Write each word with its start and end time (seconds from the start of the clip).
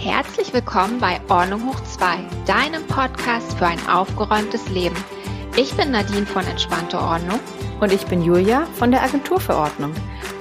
Herzlich 0.00 0.54
willkommen 0.54 1.00
bei 1.00 1.20
Ordnung 1.28 1.66
hoch 1.68 1.80
2, 1.80 2.18
deinem 2.46 2.86
Podcast 2.86 3.58
für 3.58 3.66
ein 3.66 3.84
aufgeräumtes 3.88 4.68
Leben. 4.68 4.94
Ich 5.56 5.76
bin 5.76 5.90
Nadine 5.90 6.24
von 6.24 6.46
Entspannte 6.46 7.00
Ordnung. 7.00 7.40
Und 7.80 7.92
ich 7.92 8.06
bin 8.06 8.22
Julia 8.22 8.64
von 8.74 8.92
der 8.92 9.02
Agentur 9.02 9.40
für 9.40 9.56
Ordnung. 9.56 9.92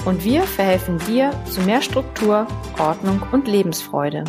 Und 0.06 0.24
wir 0.24 0.44
verhelfen 0.44 1.00
dir 1.00 1.32
zu 1.46 1.62
mehr 1.62 1.82
Struktur, 1.82 2.46
Ordnung 2.78 3.20
und 3.32 3.48
Lebensfreude. 3.48 4.26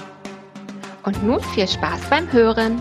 Und 1.05 1.23
nun 1.23 1.41
viel 1.41 1.69
Spaß 1.69 2.09
beim 2.09 2.33
Hören. 2.33 2.81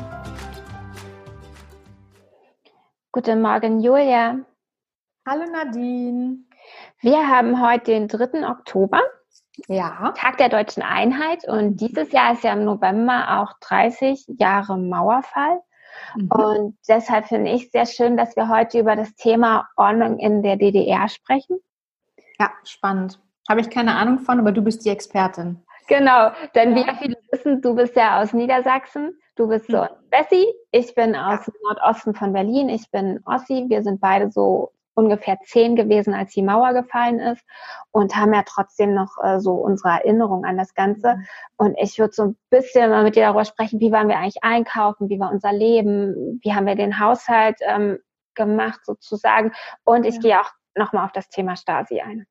Guten 3.11 3.41
Morgen, 3.41 3.82
Julia. 3.82 4.39
Hallo 5.27 5.43
Nadine. 5.52 6.38
Wir 7.02 7.27
haben 7.27 7.61
heute 7.61 7.91
den 7.91 8.07
3. 8.07 8.48
Oktober 8.50 9.02
ja. 9.68 10.14
Tag 10.16 10.38
der 10.38 10.50
deutschen 10.50 10.84
Einheit. 10.84 11.48
Und 11.48 11.77
dieses 11.77 12.12
Jahr 12.12 12.34
ist 12.34 12.44
ja 12.44 12.54
im 12.54 12.66
November 12.66 13.41
auch 13.41 13.54
30 13.62 14.26
Jahre 14.40 14.77
Mauerfall. 14.77 15.62
Mhm. 16.16 16.30
Und 16.31 16.77
deshalb 16.88 17.27
finde 17.27 17.52
ich 17.52 17.72
sehr 17.72 17.86
schön, 17.86 18.17
dass 18.17 18.36
wir 18.36 18.50
heute 18.50 18.80
über 18.80 18.95
das 18.95 19.16
Thema 19.16 19.67
Ordnung 19.76 20.20
in 20.20 20.44
der 20.44 20.58
DDR 20.58 21.09
sprechen. 21.09 21.59
Ja, 22.40 22.52
spannend. 22.64 23.20
Habe 23.50 23.62
ich 23.62 23.70
keine 23.70 23.95
Ahnung 23.95 24.20
von, 24.20 24.40
aber 24.40 24.52
du 24.52 24.62
bist 24.62 24.86
die 24.86 24.90
Expertin. 24.90 25.64
Genau, 25.88 26.31
denn 26.53 26.76
wie 26.76 26.84
viele 27.00 27.16
wissen, 27.31 27.62
du 27.62 27.73
bist 27.73 27.95
ja 27.95 28.22
aus 28.22 28.34
Niedersachsen, 28.34 29.17
du 29.36 29.48
bist 29.48 29.67
so 29.67 29.78
mhm. 29.78 29.88
Bessie, 30.09 30.45
ich 30.72 30.94
bin 30.95 31.16
aus 31.16 31.48
ja. 31.48 31.53
Nordosten 31.64 32.14
von 32.14 32.34
Berlin, 32.34 32.67
ich 32.67 32.92
bin 32.92 33.22
Ossi, 33.26 33.66
wir 33.70 33.84
sind 33.84 34.02
beide 34.02 34.30
so 34.30 34.73
ungefähr 34.98 35.38
zehn 35.46 35.76
gewesen, 35.76 36.16
als 36.16 36.34
die 36.34 36.42
Mauer 36.42 36.74
gefallen 36.74 37.20
ist 37.20 37.46
und 37.92 38.16
haben 38.16 38.34
ja 38.34 38.44
trotzdem 38.44 38.96
noch 38.96 39.16
äh, 39.23 39.40
so 39.40 39.54
unsere 39.54 39.90
Erinnerung 39.90 40.44
an 40.44 40.58
das 40.58 40.73
Ganze. 40.73 41.16
Mhm. 41.16 41.28
Und 41.58 41.78
ich 41.80 42.00
würde 42.00 42.14
so 42.14 42.23
ein 42.23 42.38
bisschen 42.50 42.90
mal 42.90 43.04
mit 43.04 43.16
dir 43.16 43.23
darüber 43.23 43.45
sprechen, 43.45 43.80
wie 43.80 43.92
waren 43.92 44.08
wir 44.08 44.17
eigentlich 44.17 44.44
einkaufen, 44.44 45.09
wie 45.09 45.20
war 45.20 45.31
unser 45.31 45.54
Leben, 45.54 46.39
wie 46.42 46.54
haben 46.54 46.66
wir 46.66 46.76
den 46.76 47.00
Haushalt 47.00 47.58
ähm, 47.62 48.00
gemacht 48.34 48.80
sozusagen. 48.86 49.52
Und 49.84 50.04
ich 50.06 50.16
ja. 50.16 50.22
gehe 50.22 50.42
auch 50.42 50.52
nochmal 50.76 51.06
auf 51.06 51.11
das 51.11 51.30
Thema 51.30 51.56
Stasi 51.56 52.02
ein. 52.02 52.26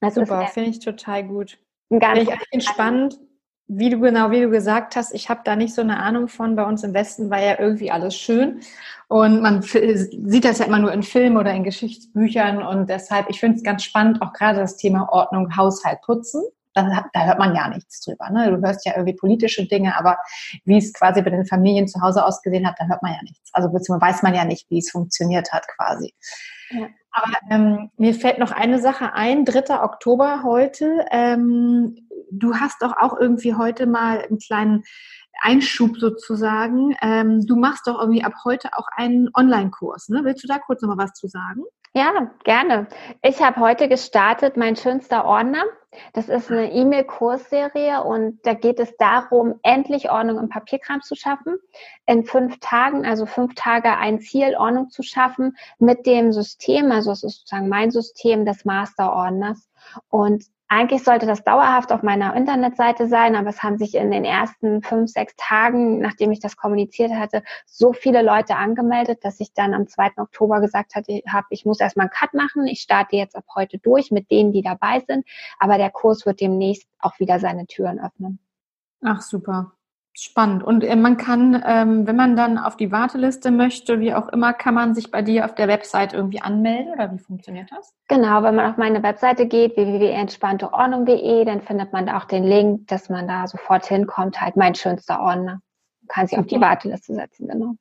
Das 0.00 0.14
Super, 0.14 0.46
finde 0.46 0.70
ich 0.70 0.78
total 0.78 1.24
gut. 1.24 1.58
Ganz 1.90 2.18
Finde 2.18 2.34
ich 2.34 2.52
entspannt 2.52 3.18
wie 3.68 3.90
du 3.90 4.00
genau, 4.00 4.30
wie 4.30 4.40
du 4.40 4.50
gesagt 4.50 4.96
hast, 4.96 5.14
ich 5.14 5.28
habe 5.28 5.40
da 5.44 5.56
nicht 5.56 5.74
so 5.74 5.82
eine 5.82 5.98
Ahnung 5.98 6.28
von. 6.28 6.56
Bei 6.56 6.64
uns 6.64 6.84
im 6.84 6.94
Westen 6.94 7.30
war 7.30 7.40
ja 7.40 7.58
irgendwie 7.58 7.90
alles 7.90 8.14
schön. 8.14 8.60
Und 9.08 9.42
man 9.42 9.62
sieht 9.62 10.44
das 10.44 10.58
ja 10.58 10.66
immer 10.66 10.78
nur 10.78 10.92
in 10.92 11.02
Filmen 11.02 11.36
oder 11.36 11.52
in 11.52 11.64
Geschichtsbüchern. 11.64 12.62
Und 12.62 12.88
deshalb, 12.88 13.28
ich 13.30 13.40
finde 13.40 13.58
es 13.58 13.62
ganz 13.62 13.84
spannend, 13.84 14.22
auch 14.22 14.32
gerade 14.32 14.60
das 14.60 14.76
Thema 14.76 15.08
Ordnung, 15.10 15.56
Haushalt, 15.56 16.00
Putzen. 16.02 16.42
Da, 16.74 17.06
da 17.12 17.24
hört 17.24 17.38
man 17.38 17.54
ja 17.54 17.68
nichts 17.68 18.00
drüber. 18.00 18.30
Ne? 18.30 18.50
Du 18.50 18.66
hörst 18.66 18.86
ja 18.86 18.92
irgendwie 18.94 19.16
politische 19.16 19.66
Dinge, 19.66 19.96
aber 19.96 20.16
wie 20.64 20.78
es 20.78 20.92
quasi 20.92 21.22
bei 21.22 21.30
den 21.30 21.46
Familien 21.46 21.88
zu 21.88 22.00
Hause 22.00 22.24
ausgesehen 22.24 22.66
hat, 22.66 22.76
da 22.78 22.86
hört 22.86 23.02
man 23.02 23.12
ja 23.12 23.22
nichts. 23.22 23.50
Also 23.52 23.70
beziehungsweise 23.70 24.12
weiß 24.12 24.22
man 24.22 24.34
ja 24.34 24.44
nicht, 24.44 24.70
wie 24.70 24.78
es 24.78 24.90
funktioniert 24.90 25.52
hat 25.52 25.66
quasi. 25.76 26.14
Ja. 26.70 26.88
Aber 27.12 27.32
ähm, 27.50 27.90
mir 27.98 28.14
fällt 28.14 28.38
noch 28.38 28.52
eine 28.52 28.80
Sache 28.80 29.12
ein, 29.12 29.44
3. 29.44 29.82
Oktober 29.82 30.42
heute. 30.42 31.04
Ähm, 31.10 32.08
du 32.30 32.54
hast 32.56 32.80
doch 32.80 32.96
auch 32.96 33.18
irgendwie 33.18 33.54
heute 33.54 33.86
mal 33.86 34.22
einen 34.22 34.38
kleinen 34.38 34.82
Einschub 35.40 35.98
sozusagen. 35.98 36.96
Ähm, 37.02 37.46
du 37.46 37.56
machst 37.56 37.86
doch 37.86 38.00
irgendwie 38.00 38.24
ab 38.24 38.32
heute 38.44 38.70
auch 38.72 38.86
einen 38.96 39.28
Online-Kurs. 39.34 40.08
Ne? 40.08 40.20
Willst 40.24 40.42
du 40.42 40.48
da 40.48 40.58
kurz 40.58 40.82
nochmal 40.82 41.04
was 41.04 41.12
zu 41.12 41.28
sagen? 41.28 41.62
Ja, 41.94 42.30
gerne. 42.44 42.86
Ich 43.20 43.42
habe 43.42 43.60
heute 43.60 43.86
gestartet, 43.86 44.56
mein 44.56 44.76
schönster 44.76 45.26
Ordner. 45.26 45.62
Das 46.14 46.30
ist 46.30 46.50
eine 46.50 46.72
E-Mail-Kursserie 46.72 48.02
und 48.02 48.40
da 48.46 48.54
geht 48.54 48.80
es 48.80 48.96
darum, 48.96 49.60
endlich 49.62 50.10
Ordnung 50.10 50.38
im 50.38 50.48
Papierkram 50.48 51.02
zu 51.02 51.14
schaffen. 51.14 51.58
In 52.06 52.24
fünf 52.24 52.60
Tagen, 52.60 53.04
also 53.04 53.26
fünf 53.26 53.54
Tage 53.56 53.94
ein 53.98 54.20
Ziel, 54.20 54.56
Ordnung 54.56 54.88
zu 54.88 55.02
schaffen 55.02 55.54
mit 55.78 56.06
dem 56.06 56.32
System, 56.32 56.90
also 56.90 57.12
es 57.12 57.24
ist 57.24 57.40
sozusagen 57.40 57.68
mein 57.68 57.90
System 57.90 58.46
des 58.46 58.64
Master-Ordners. 58.64 59.68
Und 60.08 60.44
eigentlich 60.72 61.04
sollte 61.04 61.26
das 61.26 61.44
dauerhaft 61.44 61.92
auf 61.92 62.02
meiner 62.02 62.34
Internetseite 62.34 63.06
sein, 63.06 63.36
aber 63.36 63.50
es 63.50 63.62
haben 63.62 63.76
sich 63.76 63.94
in 63.94 64.10
den 64.10 64.24
ersten 64.24 64.80
fünf, 64.80 65.10
sechs 65.10 65.34
Tagen, 65.36 65.98
nachdem 66.00 66.32
ich 66.32 66.40
das 66.40 66.56
kommuniziert 66.56 67.12
hatte, 67.12 67.42
so 67.66 67.92
viele 67.92 68.22
Leute 68.22 68.56
angemeldet, 68.56 69.22
dass 69.22 69.38
ich 69.40 69.52
dann 69.52 69.74
am 69.74 69.86
2. 69.86 70.12
Oktober 70.16 70.62
gesagt 70.62 70.94
hatte, 70.94 71.20
ich 71.50 71.66
muss 71.66 71.78
erstmal 71.78 72.04
einen 72.04 72.12
Cut 72.12 72.32
machen. 72.32 72.66
Ich 72.66 72.80
starte 72.80 73.16
jetzt 73.16 73.36
ab 73.36 73.44
heute 73.54 73.76
durch 73.76 74.10
mit 74.10 74.30
denen, 74.30 74.52
die 74.52 74.62
dabei 74.62 75.04
sind. 75.06 75.26
Aber 75.58 75.76
der 75.76 75.90
Kurs 75.90 76.24
wird 76.24 76.40
demnächst 76.40 76.88
auch 77.00 77.20
wieder 77.20 77.38
seine 77.38 77.66
Türen 77.66 78.00
öffnen. 78.00 78.38
Ach, 79.04 79.20
super. 79.20 79.72
Spannend. 80.14 80.62
Und 80.62 80.84
äh, 80.84 80.94
man 80.94 81.16
kann, 81.16 81.62
ähm, 81.66 82.06
wenn 82.06 82.16
man 82.16 82.36
dann 82.36 82.58
auf 82.58 82.76
die 82.76 82.92
Warteliste 82.92 83.50
möchte, 83.50 83.98
wie 83.98 84.12
auch 84.12 84.28
immer, 84.28 84.52
kann 84.52 84.74
man 84.74 84.94
sich 84.94 85.10
bei 85.10 85.22
dir 85.22 85.46
auf 85.46 85.54
der 85.54 85.68
Website 85.68 86.12
irgendwie 86.12 86.42
anmelden 86.42 86.92
oder 86.92 87.10
wie 87.12 87.18
funktioniert 87.18 87.70
das? 87.70 87.94
Genau, 88.08 88.42
wenn 88.42 88.54
man 88.54 88.70
auf 88.70 88.76
meine 88.76 89.02
Webseite 89.02 89.46
geht, 89.46 89.74
www.entspannteordnung.de, 89.76 91.46
dann 91.46 91.62
findet 91.62 91.94
man 91.94 92.04
da 92.06 92.18
auch 92.18 92.26
den 92.26 92.44
Link, 92.44 92.88
dass 92.88 93.08
man 93.08 93.26
da 93.26 93.46
sofort 93.46 93.86
hinkommt, 93.86 94.38
halt 94.38 94.56
mein 94.56 94.74
schönster 94.74 95.20
Ordner. 95.20 95.62
Kann 96.08 96.26
sich 96.26 96.38
auf 96.38 96.46
die 96.46 96.60
Warteliste 96.60 97.14
setzen, 97.14 97.48
genau. 97.48 97.74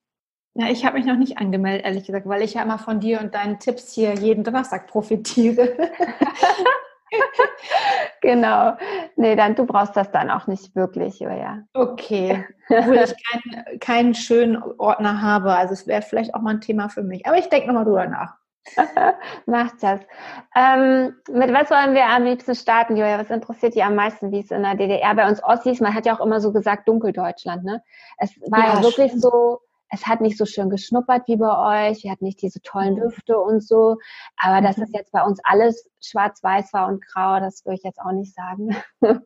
Ja, 0.54 0.68
ich 0.68 0.86
habe 0.86 0.98
mich 0.98 1.06
noch 1.06 1.18
nicht 1.18 1.38
angemeldet, 1.38 1.86
ehrlich 1.86 2.06
gesagt, 2.06 2.28
weil 2.28 2.44
ich 2.44 2.54
ja 2.54 2.62
immer 2.64 2.78
von 2.78 3.02
dir 3.02 3.20
und 3.20 3.36
deinen 3.36 3.60
Tipps 3.60 3.94
hier 3.94 4.16
jeden 4.16 4.46
Donnerstag 4.46 4.88
profitiere. 4.88 5.76
genau. 8.22 8.78
Nee, 9.16 9.36
dann 9.36 9.56
du 9.56 9.66
brauchst 9.66 9.96
das 9.96 10.12
dann 10.12 10.30
auch 10.30 10.48
nicht 10.48 10.76
wirklich, 10.76 11.20
ja. 11.20 11.60
Okay. 11.74 12.46
Obwohl 12.70 12.98
ich 12.98 13.14
keinen, 13.30 13.80
keinen 13.80 14.14
schönen 14.14 14.62
Ordner 14.78 15.22
habe. 15.22 15.54
Also 15.54 15.74
es 15.74 15.88
wäre 15.88 16.02
vielleicht 16.02 16.34
auch 16.34 16.42
mal 16.42 16.52
ein 16.52 16.62
Thema 16.62 16.90
für 16.90 17.04
mich. 17.04 17.26
Aber 17.26 17.38
ich 17.38 17.50
denke 17.50 17.68
nochmal 17.68 17.86
drüber 17.86 18.08
nach. 18.08 18.36
Macht 19.46 19.82
das. 19.82 20.00
Ähm, 20.56 21.16
mit 21.32 21.52
was 21.52 21.70
wollen 21.72 21.96
wir 21.96 22.06
am 22.06 22.24
liebsten 22.24 22.56
starten, 22.56 22.96
Julia? 22.96 23.20
Was 23.20 23.30
interessiert 23.30 23.76
dich 23.76 23.84
am 23.84 23.96
meisten, 23.96 24.32
wie 24.32 24.40
es 24.40 24.52
in 24.52 24.62
der 24.62 24.76
DDR 24.76 25.16
bei 25.16 25.28
uns 25.28 25.44
Ossis? 25.44 25.80
Man 25.80 25.94
hat 25.94 26.06
ja 26.06 26.16
auch 26.16 26.24
immer 26.24 26.40
so 26.40 26.54
gesagt, 26.54 26.88
Dunkeldeutschland, 26.88 27.64
ne? 27.64 27.84
Es 28.18 28.40
war 28.50 28.60
ja, 28.60 28.74
ja 28.76 28.84
wirklich 28.84 29.08
stimmt. 29.08 29.24
so, 29.24 29.62
es 29.92 30.08
hat 30.08 30.22
nicht 30.22 30.38
so 30.38 30.46
schön 30.46 30.70
geschnuppert 30.70 31.28
wie 31.28 31.36
bei 31.36 31.90
euch, 31.92 32.04
wir 32.04 32.12
hatten 32.12 32.26
nicht 32.26 32.42
diese 32.42 32.62
tollen 32.62 32.96
mhm. 32.96 33.02
Düfte 33.02 33.38
und 33.38 33.62
so, 33.62 33.98
aber 34.38 34.62
dass 34.62 34.78
es 34.78 34.90
mhm. 34.90 34.96
jetzt 34.96 35.12
bei 35.12 35.22
uns 35.24 35.40
alles 35.44 35.90
schwarz-weiß 36.04 36.74
war 36.74 36.88
und 36.88 37.06
grau, 37.06 37.40
das 37.40 37.66
würde 37.66 37.76
ich 37.76 37.84
jetzt 37.84 38.00
auch 38.00 38.12
nicht 38.12 38.34
sagen. 38.34 38.76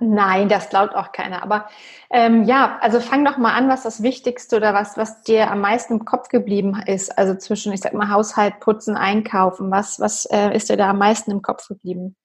Nein, 0.00 0.48
das 0.48 0.70
glaubt 0.70 0.94
auch 0.94 1.12
keiner. 1.12 1.42
Aber 1.42 1.68
ähm, 2.10 2.44
ja, 2.44 2.78
also 2.80 3.00
fang 3.00 3.24
doch 3.24 3.36
mal 3.36 3.54
an, 3.54 3.68
was 3.68 3.82
das 3.82 4.02
Wichtigste 4.02 4.56
oder 4.56 4.74
was, 4.74 4.96
was 4.96 5.22
dir 5.22 5.50
am 5.50 5.60
meisten 5.60 5.94
im 5.94 6.04
Kopf 6.04 6.28
geblieben 6.28 6.82
ist. 6.86 7.16
Also 7.16 7.34
zwischen, 7.36 7.72
ich 7.72 7.80
sag 7.80 7.92
mal, 7.92 8.10
Haushalt, 8.10 8.60
Putzen, 8.60 8.96
Einkaufen. 8.96 9.70
Was, 9.70 10.00
was 10.00 10.24
äh, 10.26 10.54
ist 10.56 10.70
dir 10.70 10.76
da 10.76 10.90
am 10.90 10.98
meisten 10.98 11.30
im 11.30 11.42
Kopf 11.42 11.68
geblieben? 11.68 12.16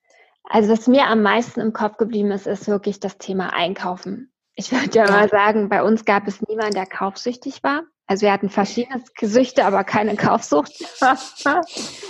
Also 0.50 0.72
was 0.72 0.88
mir 0.88 1.08
am 1.08 1.22
meisten 1.22 1.60
im 1.60 1.74
Kopf 1.74 1.98
geblieben 1.98 2.32
ist, 2.32 2.48
ist 2.48 2.68
wirklich 2.68 3.00
das 3.00 3.18
Thema 3.18 3.54
Einkaufen. 3.54 4.33
Ich 4.56 4.72
würde 4.72 4.98
ja 4.98 5.10
mal 5.10 5.30
sagen, 5.30 5.70
bei 5.70 5.84
uns 5.84 6.06
gab 6.06 6.28
es 6.28 6.42
niemanden, 6.48 6.76
der 6.76 6.86
kaufsüchtig 6.86 7.64
war. 7.64 7.84
Also 8.06 8.26
wir 8.26 8.34
hatten 8.34 8.50
verschiedene 8.50 9.02
Süchte, 9.22 9.66
aber 9.66 9.86
keine 9.86 10.16
Kaufsucht. 10.16 10.74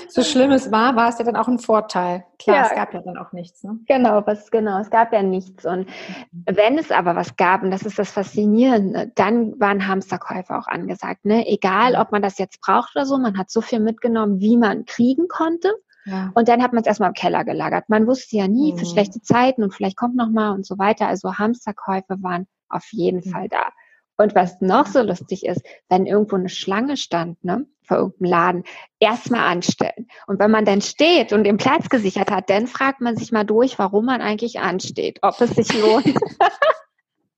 so 0.09 0.23
schlimm 0.23 0.51
es 0.51 0.71
war, 0.71 0.95
war 0.95 1.09
es 1.09 1.19
ja 1.19 1.25
dann 1.25 1.35
auch 1.35 1.47
ein 1.47 1.59
Vorteil. 1.59 2.25
Klar, 2.39 2.57
ja. 2.57 2.63
es 2.65 2.75
gab 2.75 2.93
ja 2.95 3.01
dann 3.01 3.17
auch 3.17 3.31
nichts. 3.31 3.63
Ne? 3.63 3.77
Genau, 3.87 4.23
was, 4.25 4.49
genau, 4.49 4.79
es 4.79 4.89
gab 4.89 5.13
ja 5.13 5.21
nichts. 5.21 5.65
Und 5.65 5.87
wenn 6.31 6.79
es 6.79 6.91
aber 6.91 7.15
was 7.15 7.35
gab, 7.35 7.61
und 7.61 7.69
das 7.69 7.83
ist 7.83 7.99
das 7.99 8.09
Faszinierende, 8.09 9.11
dann 9.13 9.59
waren 9.59 9.87
Hamsterkäufe 9.87 10.57
auch 10.57 10.67
angesagt. 10.67 11.25
Ne? 11.25 11.47
Egal, 11.47 11.95
ob 11.95 12.11
man 12.11 12.23
das 12.23 12.39
jetzt 12.39 12.59
braucht 12.59 12.95
oder 12.95 13.05
so, 13.05 13.19
man 13.19 13.37
hat 13.37 13.51
so 13.51 13.61
viel 13.61 13.79
mitgenommen, 13.79 14.39
wie 14.39 14.57
man 14.57 14.85
kriegen 14.85 15.27
konnte. 15.27 15.71
Ja. 16.05 16.31
Und 16.33 16.47
dann 16.47 16.61
hat 16.61 16.73
man 16.73 16.81
es 16.81 16.87
erstmal 16.87 17.09
im 17.09 17.15
Keller 17.15 17.45
gelagert. 17.45 17.85
Man 17.87 18.07
wusste 18.07 18.37
ja 18.37 18.47
nie 18.47 18.73
mhm. 18.73 18.77
für 18.77 18.85
schlechte 18.85 19.21
Zeiten 19.21 19.63
und 19.63 19.73
vielleicht 19.73 19.97
kommt 19.97 20.15
noch 20.15 20.29
mal 20.29 20.51
und 20.51 20.65
so 20.65 20.77
weiter. 20.77 21.07
Also 21.07 21.37
Hamsterkäufe 21.37 22.21
waren 22.21 22.47
auf 22.69 22.87
jeden 22.91 23.21
mhm. 23.25 23.31
Fall 23.31 23.49
da. 23.49 23.69
Und 24.15 24.35
was 24.35 24.61
noch 24.61 24.85
so 24.85 25.01
lustig 25.01 25.45
ist, 25.45 25.61
wenn 25.89 26.05
irgendwo 26.05 26.35
eine 26.35 26.49
Schlange 26.49 26.97
stand, 26.97 27.43
ne, 27.43 27.65
vor 27.81 27.97
irgendeinem 27.97 28.29
Laden, 28.29 28.63
erstmal 28.99 29.41
anstellen. 29.41 30.07
Und 30.27 30.39
wenn 30.39 30.51
man 30.51 30.65
dann 30.65 30.81
steht 30.81 31.33
und 31.33 31.43
den 31.43 31.57
Platz 31.57 31.89
gesichert 31.89 32.29
hat, 32.29 32.49
dann 32.49 32.67
fragt 32.67 33.01
man 33.01 33.17
sich 33.17 33.31
mal 33.31 33.43
durch, 33.43 33.79
warum 33.79 34.05
man 34.05 34.21
eigentlich 34.21 34.59
ansteht, 34.59 35.19
ob 35.23 35.41
es 35.41 35.51
sich 35.51 35.73
lohnt. 35.73 36.13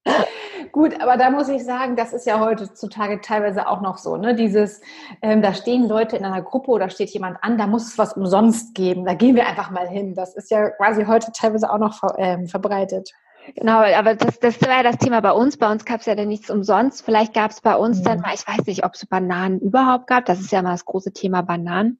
Gut, 0.72 1.02
aber 1.02 1.18
da 1.18 1.30
muss 1.30 1.50
ich 1.50 1.64
sagen, 1.64 1.96
das 1.96 2.14
ist 2.14 2.26
ja 2.26 2.40
heutzutage 2.40 3.22
teilweise 3.22 3.68
auch 3.68 3.82
noch 3.82 3.98
so, 3.98 4.18
ne? 4.18 4.36
Dieses, 4.36 4.82
ähm, 5.22 5.42
da 5.42 5.54
stehen 5.54 5.88
Leute 5.88 6.18
in 6.18 6.26
einer 6.26 6.42
Gruppe 6.42 6.72
oder 6.72 6.90
steht 6.90 7.10
jemand 7.12 7.38
an, 7.42 7.58
da 7.58 7.68
muss 7.68 7.88
es 7.88 7.98
was 7.98 8.14
umsonst 8.14 8.76
geben. 8.76 9.06
Da 9.06 9.14
gehen 9.14 9.36
wir 9.36 9.48
einfach 9.48 9.72
mal 9.72 9.88
hin. 9.88 10.16
Das 10.16 10.36
ist 10.36 10.52
ja 10.52 10.70
quasi 10.72 11.06
heute 11.06 11.32
teilweise 11.32 11.72
auch 11.72 11.78
noch 11.78 11.94
ver 11.94 12.16
ähm, 12.18 12.48
verbreitet. 12.48 13.12
Genau, 13.54 13.80
aber 13.80 14.16
das, 14.16 14.40
das 14.40 14.62
war 14.62 14.78
ja 14.78 14.84
das 14.84 14.98
Thema 14.98 15.22
bei 15.22 15.32
uns. 15.32 15.58
Bei 15.58 15.72
uns 15.72 15.86
gab 15.86 16.00
es 16.00 16.08
ja 16.08 16.16
dann 16.16 16.28
nichts 16.28 16.50
umsonst. 16.50 17.06
Vielleicht 17.06 17.34
gab 17.34 17.52
es 17.52 17.62
bei 17.62 17.76
uns 17.76 18.00
mhm. 18.00 18.04
dann 18.04 18.20
mal, 18.22 18.34
ich 18.34 18.48
weiß 18.48 18.66
nicht, 18.66 18.84
ob 18.84 18.96
es 18.96 19.06
Bananen 19.06 19.60
überhaupt 19.60 20.08
gab. 20.08 20.26
Das 20.26 20.40
ist 20.40 20.52
ja 20.52 20.62
mal 20.62 20.72
das 20.72 20.86
große 20.86 21.14
Thema 21.14 21.44
Bananen. 21.44 22.00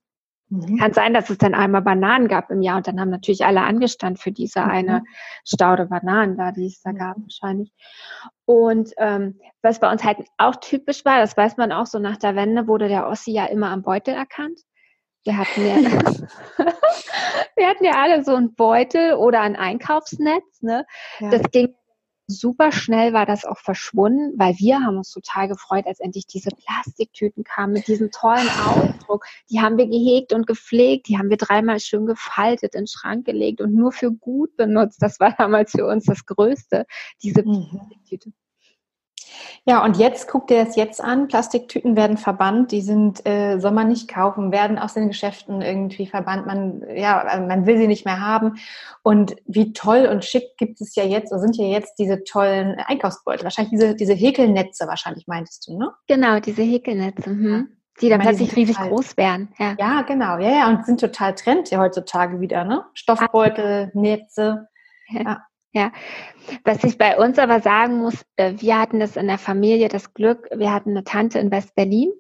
Mhm. 0.50 0.78
Kann 0.78 0.94
sein, 0.94 1.14
dass 1.14 1.30
es 1.30 1.38
dann 1.38 1.54
einmal 1.54 1.82
Bananen 1.82 2.28
gab 2.28 2.52
im 2.52 2.62
Jahr 2.62 2.78
und 2.78 2.88
dann 2.88 3.00
haben 3.00 3.10
natürlich 3.10 3.46
alle 3.46 3.62
angestand 3.62 4.20
für 4.20 4.32
diese 4.32 4.62
mhm. 4.62 4.70
eine 4.70 5.04
Staude 5.44 5.86
Bananen 5.88 6.38
da, 6.38 6.52
die 6.52 6.68
es 6.68 6.82
da 6.82 6.92
gab 6.92 7.18
wahrscheinlich. 7.18 7.72
Und 8.46 8.92
ähm, 8.98 9.40
was 9.62 9.80
bei 9.80 9.92
uns 9.92 10.04
halt 10.04 10.20
auch 10.38 10.56
typisch 10.58 11.04
war, 11.04 11.20
das 11.20 11.36
weiß 11.36 11.58
man 11.58 11.72
auch 11.72 11.88
so 11.88 12.00
nach 12.00 12.18
der 12.18 12.36
Wende, 12.36 12.68
wurde 12.68 12.88
der 12.88 13.08
Ossi 13.08 13.32
ja 13.32 13.46
immer 13.46 13.70
am 13.72 13.82
Beutel 13.82 14.14
erkannt. 14.14 14.60
Wir 15.24 15.38
hatten 15.38 15.66
ja, 15.66 15.76
wir 17.56 17.68
hatten 17.68 17.84
ja 17.84 17.94
alle 17.94 18.24
so 18.24 18.36
einen 18.36 18.54
Beutel 18.54 19.16
oder 19.16 19.42
ein 19.42 19.56
Einkaufsnetz. 19.56 20.62
Ne? 20.62 20.86
Ja. 21.20 21.30
Das 21.30 21.42
ging 21.52 21.74
super 22.28 22.72
schnell 22.72 23.14
war 23.14 23.26
das 23.26 23.46
auch 23.46 23.58
verschwunden, 23.58 24.34
weil 24.38 24.56
wir 24.58 24.80
haben 24.80 24.98
uns 24.98 25.12
total 25.12 25.48
gefreut, 25.48 25.86
als 25.86 26.00
endlich 26.00 26.26
diese 26.28 26.50
Plastiktüten 26.50 27.44
kamen 27.44 27.74
mit 27.74 27.88
diesem 27.88 28.12
tollen 28.12 28.50
Ausdruck. 28.66 29.26
Die 29.50 29.62
haben 29.62 29.78
wir 29.78 29.88
gehegt 29.88 30.34
und 30.34 30.48
gepflegt, 30.48 31.08
die 31.08 31.18
haben 31.18 31.30
wir 31.30 31.38
dreimal 31.38 31.80
schön 31.80 32.06
gefaltet, 32.06 32.76
in 32.76 32.82
den 32.82 32.88
Schrank 32.88 33.26
gelegt 33.26 33.62
und 33.62 33.74
nur 33.74 33.92
für 33.92 34.12
gut 34.12 34.56
benutzt. 34.58 35.02
Das 35.02 35.20
war 35.20 35.34
damals 35.38 35.72
für 35.72 35.86
uns 35.86 36.06
das 36.06 36.26
Größte, 36.26 36.86
diese 37.22 37.44
mhm. 37.44 37.68
Plastiktüte. 37.70 38.32
Ja, 39.66 39.84
und 39.84 39.98
jetzt 39.98 40.30
guckt 40.30 40.52
ihr 40.52 40.60
es 40.60 40.76
jetzt 40.76 41.02
an. 41.02 41.28
Plastiktüten 41.28 41.96
werden 41.96 42.18
verbannt, 42.18 42.72
die 42.72 42.82
sind, 42.82 43.26
äh, 43.28 43.58
soll 43.60 43.72
man 43.72 43.88
nicht 43.88 44.08
kaufen, 44.08 44.52
werden 44.52 44.78
aus 44.78 44.94
den 44.94 45.08
Geschäften 45.08 45.62
irgendwie 45.62 46.06
verbannt. 46.06 46.46
Man, 46.46 46.84
ja, 46.96 47.20
also 47.20 47.46
man 47.46 47.66
will 47.66 47.78
sie 47.78 47.88
nicht 47.88 48.06
mehr 48.06 48.22
haben. 48.22 48.56
Und 49.02 49.36
wie 49.46 49.74
toll 49.74 50.08
und 50.12 50.24
schick 50.24 50.56
gibt 50.58 50.82
es 50.82 50.96
ja 50.96 51.04
jetzt, 51.04 51.32
oder 51.32 51.42
sind 51.42 51.58
ja 51.58 51.66
jetzt 51.66 51.98
diese 51.98 52.24
tollen 52.24 52.76
Einkaufsbeutel. 52.86 53.44
Wahrscheinlich 53.44 53.72
diese, 53.72 53.96
diese 53.96 54.14
Häkelnetze, 54.14 54.88
wahrscheinlich 54.88 55.26
meintest 55.28 55.68
du, 55.68 55.78
ne? 55.78 55.92
Genau, 56.08 56.40
diese 56.40 56.62
Häkelnetze. 56.62 57.30
Mhm. 57.30 57.70
Die 58.02 58.10
dann 58.10 58.20
plötzlich 58.20 58.56
riesig 58.56 58.76
total, 58.76 58.90
groß 58.90 59.18
werden. 59.18 59.54
Ja. 59.58 59.76
ja, 59.80 60.02
genau. 60.02 60.38
Ja, 60.38 60.50
ja, 60.50 60.70
und 60.70 60.86
sind 60.86 61.00
total 61.00 61.34
Trend 61.34 61.72
heutzutage 61.72 62.42
wieder, 62.42 62.66
ne? 62.66 62.86
Stoffbeutel, 62.94 63.90
Netze. 63.94 64.68
Ja. 65.08 65.46
Ja, 65.76 65.92
was 66.64 66.86
ich 66.86 66.98
bei 66.98 67.18
uns 67.18 67.38
aber 67.38 67.60
sagen 67.60 67.98
muss, 67.98 68.26
äh, 68.38 68.54
wir 68.58 68.80
hatten 68.80 69.02
das 69.02 69.18
in 69.18 69.28
der 69.28 69.38
Familie 69.38 69.90
das 69.90 70.14
Glück, 70.14 70.48
wir 70.56 70.72
hatten 70.72 70.92
eine 70.92 71.04
Tante 71.04 71.38
in 71.38 71.52
West-Berlin 71.52 72.14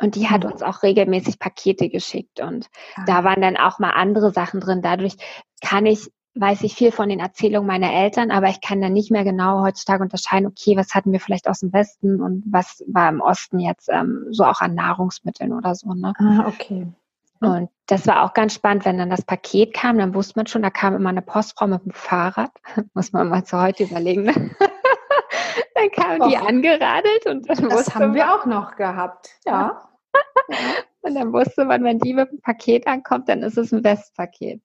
und 0.00 0.14
die 0.14 0.30
hat 0.30 0.44
mhm. 0.44 0.52
uns 0.52 0.62
auch 0.62 0.82
regelmäßig 0.82 1.38
Pakete 1.38 1.90
geschickt 1.90 2.40
und 2.40 2.70
ja. 2.96 3.04
da 3.04 3.24
waren 3.24 3.42
dann 3.42 3.58
auch 3.58 3.78
mal 3.78 3.90
andere 3.90 4.32
Sachen 4.32 4.58
drin. 4.58 4.80
Dadurch 4.80 5.16
kann 5.60 5.84
ich, 5.84 6.10
weiß 6.34 6.62
ich 6.62 6.74
viel 6.76 6.92
von 6.92 7.10
den 7.10 7.20
Erzählungen 7.20 7.66
meiner 7.66 7.92
Eltern, 7.92 8.30
aber 8.30 8.48
ich 8.48 8.62
kann 8.62 8.80
dann 8.80 8.94
nicht 8.94 9.10
mehr 9.10 9.24
genau 9.24 9.62
heutzutage 9.62 10.02
unterscheiden, 10.02 10.46
okay, 10.46 10.74
was 10.78 10.94
hatten 10.94 11.12
wir 11.12 11.20
vielleicht 11.20 11.46
aus 11.46 11.60
dem 11.60 11.74
Westen 11.74 12.22
und 12.22 12.42
was 12.46 12.82
war 12.86 13.10
im 13.10 13.20
Osten 13.20 13.60
jetzt 13.60 13.90
ähm, 13.92 14.28
so 14.30 14.44
auch 14.44 14.62
an 14.62 14.74
Nahrungsmitteln 14.74 15.52
oder 15.52 15.74
so. 15.74 15.92
Ne? 15.92 16.14
Ah, 16.16 16.46
okay. 16.48 16.86
Und 17.40 17.68
das 17.86 18.06
war 18.06 18.24
auch 18.24 18.32
ganz 18.32 18.54
spannend, 18.54 18.84
wenn 18.84 18.98
dann 18.98 19.10
das 19.10 19.22
Paket 19.22 19.74
kam, 19.74 19.98
dann 19.98 20.14
wusste 20.14 20.34
man 20.36 20.46
schon, 20.46 20.62
da 20.62 20.70
kam 20.70 20.94
immer 20.94 21.10
eine 21.10 21.22
Postfrau 21.22 21.66
mit 21.66 21.84
dem 21.84 21.92
Fahrrad. 21.92 22.50
Muss 22.94 23.12
man 23.12 23.28
mal 23.28 23.44
zu 23.44 23.60
heute 23.60 23.84
überlegen. 23.84 24.26
dann 25.74 25.90
kam 25.92 26.20
oh. 26.20 26.28
die 26.28 26.36
angeradelt 26.36 27.26
und 27.26 27.48
dann 27.48 27.68
Das 27.68 27.94
haben 27.94 28.14
wir 28.14 28.34
auch 28.34 28.46
noch 28.46 28.76
gehabt, 28.76 29.30
ja. 29.44 29.88
und 31.02 31.14
dann 31.14 31.32
wusste 31.32 31.64
man, 31.64 31.84
wenn 31.84 31.98
die 31.98 32.14
mit 32.14 32.30
dem 32.30 32.40
Paket 32.40 32.86
ankommt, 32.86 33.28
dann 33.28 33.42
ist 33.42 33.58
es 33.58 33.72
ein 33.72 33.84
Westpaket. 33.84 34.62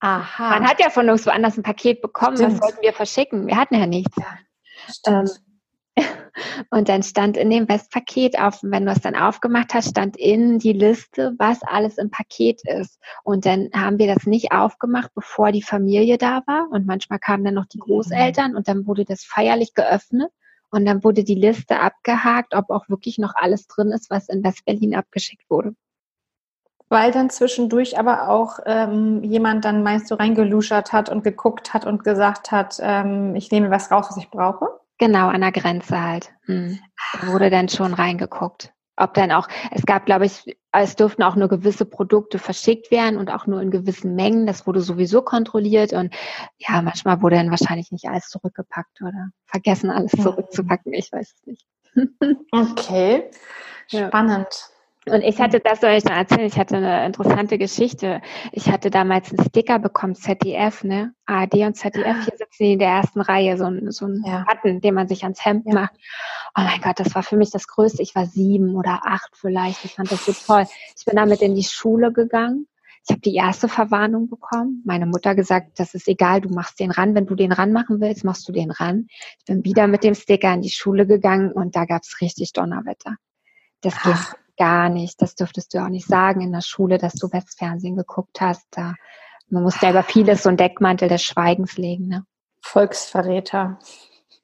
Aha. 0.00 0.50
Man 0.50 0.68
hat 0.68 0.80
ja 0.80 0.90
von 0.90 1.08
uns 1.08 1.26
woanders 1.26 1.56
ein 1.56 1.62
Paket 1.62 2.02
bekommen, 2.02 2.36
Stimmt. 2.36 2.54
das 2.54 2.60
wollten 2.60 2.82
wir 2.82 2.92
verschicken. 2.92 3.46
Wir 3.46 3.56
hatten 3.56 3.76
ja 3.76 3.86
nichts. 3.86 4.14
Ja, 4.16 5.20
ähm, 5.20 5.30
und 6.70 6.88
dann 6.88 7.02
stand 7.02 7.36
in 7.36 7.50
dem 7.50 7.68
Westpaket 7.68 8.38
auf, 8.38 8.60
wenn 8.62 8.86
du 8.86 8.92
es 8.92 9.00
dann 9.00 9.14
aufgemacht 9.14 9.74
hast, 9.74 9.90
stand 9.90 10.16
in 10.16 10.58
die 10.58 10.72
Liste, 10.72 11.34
was 11.38 11.62
alles 11.62 11.98
im 11.98 12.10
Paket 12.10 12.62
ist. 12.64 12.98
Und 13.22 13.46
dann 13.46 13.70
haben 13.74 13.98
wir 13.98 14.12
das 14.12 14.26
nicht 14.26 14.52
aufgemacht, 14.52 15.12
bevor 15.14 15.52
die 15.52 15.62
Familie 15.62 16.18
da 16.18 16.42
war. 16.46 16.68
Und 16.70 16.86
manchmal 16.86 17.18
kamen 17.18 17.44
dann 17.44 17.54
noch 17.54 17.66
die 17.66 17.78
Großeltern 17.78 18.56
und 18.56 18.68
dann 18.68 18.86
wurde 18.86 19.04
das 19.04 19.24
feierlich 19.24 19.74
geöffnet. 19.74 20.30
Und 20.70 20.86
dann 20.86 21.04
wurde 21.04 21.22
die 21.22 21.36
Liste 21.36 21.78
abgehakt, 21.78 22.54
ob 22.54 22.70
auch 22.70 22.88
wirklich 22.88 23.18
noch 23.18 23.34
alles 23.36 23.68
drin 23.68 23.92
ist, 23.92 24.10
was 24.10 24.28
in 24.28 24.42
Westberlin 24.42 24.96
abgeschickt 24.96 25.48
wurde. 25.48 25.76
Weil 26.88 27.12
dann 27.12 27.30
zwischendurch 27.30 27.98
aber 27.98 28.28
auch 28.28 28.58
ähm, 28.66 29.22
jemand 29.22 29.64
dann 29.64 29.82
meinst 29.82 30.10
du 30.10 30.16
reingeluschert 30.16 30.92
hat 30.92 31.08
und 31.08 31.24
geguckt 31.24 31.74
hat 31.74 31.86
und 31.86 32.04
gesagt 32.04 32.50
hat, 32.50 32.78
ähm, 32.80 33.36
ich 33.36 33.50
nehme 33.50 33.70
was 33.70 33.90
raus, 33.90 34.06
was 34.08 34.16
ich 34.16 34.30
brauche? 34.30 34.73
Genau, 34.98 35.28
an 35.28 35.40
der 35.40 35.52
Grenze 35.52 36.00
halt. 36.00 36.32
Hm. 36.46 36.78
Da 37.20 37.28
wurde 37.28 37.50
dann 37.50 37.68
schon 37.68 37.94
reingeguckt. 37.94 38.72
Ob 38.96 39.14
dann 39.14 39.32
auch, 39.32 39.48
es 39.72 39.84
gab, 39.86 40.06
glaube 40.06 40.26
ich, 40.26 40.56
es 40.70 40.94
durften 40.94 41.24
auch 41.24 41.34
nur 41.34 41.48
gewisse 41.48 41.84
Produkte 41.84 42.38
verschickt 42.38 42.92
werden 42.92 43.18
und 43.18 43.28
auch 43.28 43.46
nur 43.46 43.60
in 43.60 43.72
gewissen 43.72 44.14
Mengen. 44.14 44.46
Das 44.46 44.68
wurde 44.68 44.80
sowieso 44.80 45.22
kontrolliert 45.22 45.92
und 45.92 46.14
ja, 46.58 46.80
manchmal 46.80 47.20
wurde 47.20 47.36
dann 47.36 47.50
wahrscheinlich 47.50 47.90
nicht 47.90 48.08
alles 48.08 48.28
zurückgepackt 48.28 49.00
oder 49.00 49.30
vergessen, 49.46 49.90
alles 49.90 50.12
zurückzupacken. 50.12 50.92
Ich 50.92 51.10
weiß 51.10 51.34
es 51.34 51.46
nicht. 51.46 51.66
Okay, 52.50 53.30
spannend. 53.86 54.48
Und 55.06 55.22
ich 55.22 55.38
hatte, 55.38 55.60
das 55.60 55.80
soll 55.80 55.90
ich 55.90 56.04
noch 56.04 56.16
erzählen, 56.16 56.46
ich 56.46 56.58
hatte 56.58 56.76
eine 56.76 57.04
interessante 57.04 57.58
Geschichte. 57.58 58.22
Ich 58.52 58.70
hatte 58.70 58.90
damals 58.90 59.30
einen 59.30 59.46
Sticker 59.46 59.78
bekommen, 59.78 60.14
ZDF, 60.14 60.82
ne? 60.82 61.14
ARD 61.26 61.54
und 61.54 61.74
ZDF, 61.74 62.24
hier 62.24 62.36
sitzen 62.36 62.58
die 62.58 62.72
in 62.72 62.78
der 62.78 62.88
ersten 62.88 63.20
Reihe, 63.20 63.58
so 63.58 63.64
ein, 63.64 63.90
so 63.90 64.06
ein 64.06 64.22
ja. 64.26 64.44
Button, 64.48 64.80
den 64.80 64.94
man 64.94 65.08
sich 65.08 65.22
ans 65.24 65.44
Hemd 65.44 65.66
ja. 65.66 65.74
macht. 65.74 65.94
Oh 66.56 66.62
mein 66.62 66.80
Gott, 66.80 66.98
das 67.00 67.14
war 67.14 67.22
für 67.22 67.36
mich 67.36 67.50
das 67.50 67.66
Größte. 67.66 68.02
Ich 68.02 68.14
war 68.14 68.26
sieben 68.26 68.76
oder 68.76 69.00
acht 69.04 69.30
vielleicht. 69.34 69.84
Ich 69.84 69.94
fand 69.94 70.10
das 70.10 70.24
so 70.24 70.32
toll. 70.32 70.66
Ich 70.96 71.04
bin 71.04 71.16
damit 71.16 71.42
in 71.42 71.54
die 71.54 71.64
Schule 71.64 72.10
gegangen. 72.12 72.66
Ich 73.06 73.10
habe 73.10 73.20
die 73.20 73.34
erste 73.34 73.68
Verwarnung 73.68 74.30
bekommen. 74.30 74.82
Meine 74.86 75.04
Mutter 75.04 75.34
gesagt, 75.34 75.78
das 75.78 75.92
ist 75.92 76.08
egal, 76.08 76.40
du 76.40 76.48
machst 76.48 76.80
den 76.80 76.90
ran. 76.90 77.14
Wenn 77.14 77.26
du 77.26 77.34
den 77.34 77.52
ran 77.52 77.72
machen 77.72 78.00
willst, 78.00 78.24
machst 78.24 78.48
du 78.48 78.52
den 78.52 78.70
ran. 78.70 79.08
Ich 79.38 79.44
bin 79.44 79.62
wieder 79.64 79.86
mit 79.86 80.02
dem 80.02 80.14
Sticker 80.14 80.54
in 80.54 80.62
die 80.62 80.70
Schule 80.70 81.06
gegangen 81.06 81.52
und 81.52 81.76
da 81.76 81.84
gab's 81.84 82.22
richtig 82.22 82.54
Donnerwetter. 82.54 83.16
Das 83.82 84.00
geht 84.02 84.16
gar 84.56 84.88
nicht. 84.88 85.20
Das 85.20 85.34
dürftest 85.34 85.74
du 85.74 85.78
auch 85.78 85.88
nicht 85.88 86.06
sagen 86.06 86.40
in 86.40 86.52
der 86.52 86.60
Schule, 86.60 86.98
dass 86.98 87.14
du 87.14 87.32
Westfernsehen 87.32 87.96
geguckt 87.96 88.40
hast. 88.40 88.66
Da, 88.70 88.94
man 89.48 89.62
muss 89.62 89.80
ja 89.80 89.90
über 89.90 90.02
vieles 90.02 90.42
so 90.42 90.48
einen 90.48 90.58
Deckmantel 90.58 91.08
des 91.08 91.22
Schweigens 91.22 91.76
legen. 91.76 92.08
Ne? 92.08 92.24
Volksverräter. 92.60 93.78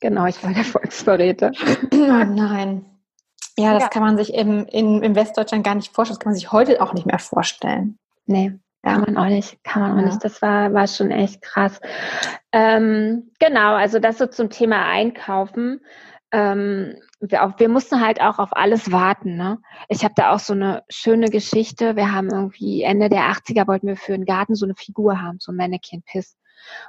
Genau, 0.01 0.27
ich 0.27 0.43
war 0.43 0.53
der 0.53 0.65
Volksverräter. 0.65 1.53
Oh 1.93 1.97
nein. 1.97 2.87
Ja, 3.59 3.75
das 3.75 3.85
ja. 3.85 3.89
kann 3.89 4.03
man 4.03 4.17
sich 4.17 4.33
im, 4.33 4.67
in, 4.67 5.03
in 5.03 5.15
Westdeutschland 5.15 5.65
gar 5.65 5.75
nicht 5.75 5.93
vorstellen. 5.95 6.17
Das 6.17 6.23
kann 6.23 6.31
man 6.31 6.39
sich 6.39 6.53
heute 6.53 6.81
auch 6.81 6.95
nicht 6.95 7.07
mehr 7.07 7.19
vorstellen. 7.19 7.99
Nee, 8.27 8.59
kann 8.83 9.03
man 9.03 9.17
auch 9.17 9.27
nicht, 9.27 9.63
kann 9.65 9.83
man 9.83 9.93
auch 9.93 10.03
ja. 10.03 10.07
nicht. 10.07 10.25
Das 10.25 10.41
war, 10.41 10.73
war 10.73 10.87
schon 10.87 11.11
echt 11.11 11.43
krass. 11.43 11.81
Ähm, 12.53 13.31
genau, 13.39 13.75
also 13.75 13.99
das 13.99 14.19
so 14.19 14.27
zum 14.27 14.49
Thema 14.49 14.87
Einkaufen 14.87 15.81
ähm, 16.33 16.97
wir, 17.21 17.45
auch, 17.45 17.59
wir 17.59 17.69
mussten 17.69 18.01
halt 18.01 18.21
auch 18.21 18.39
auf 18.39 18.57
alles 18.57 18.91
warten. 18.93 19.37
Ne? 19.37 19.59
Ich 19.89 20.05
habe 20.05 20.15
da 20.17 20.33
auch 20.33 20.39
so 20.39 20.55
eine 20.55 20.83
schöne 20.89 21.29
Geschichte. 21.29 21.97
Wir 21.97 22.13
haben 22.13 22.31
irgendwie 22.31 22.83
Ende 22.83 23.09
der 23.09 23.31
80er 23.31 23.67
wollten 23.67 23.87
wir 23.87 23.97
für 23.97 24.13
den 24.13 24.25
Garten 24.25 24.55
so 24.55 24.65
eine 24.65 24.75
Figur 24.75 25.21
haben, 25.21 25.39
so 25.39 25.53
ein 25.53 25.57
Mannequin 25.57 26.03
Piss. 26.03 26.37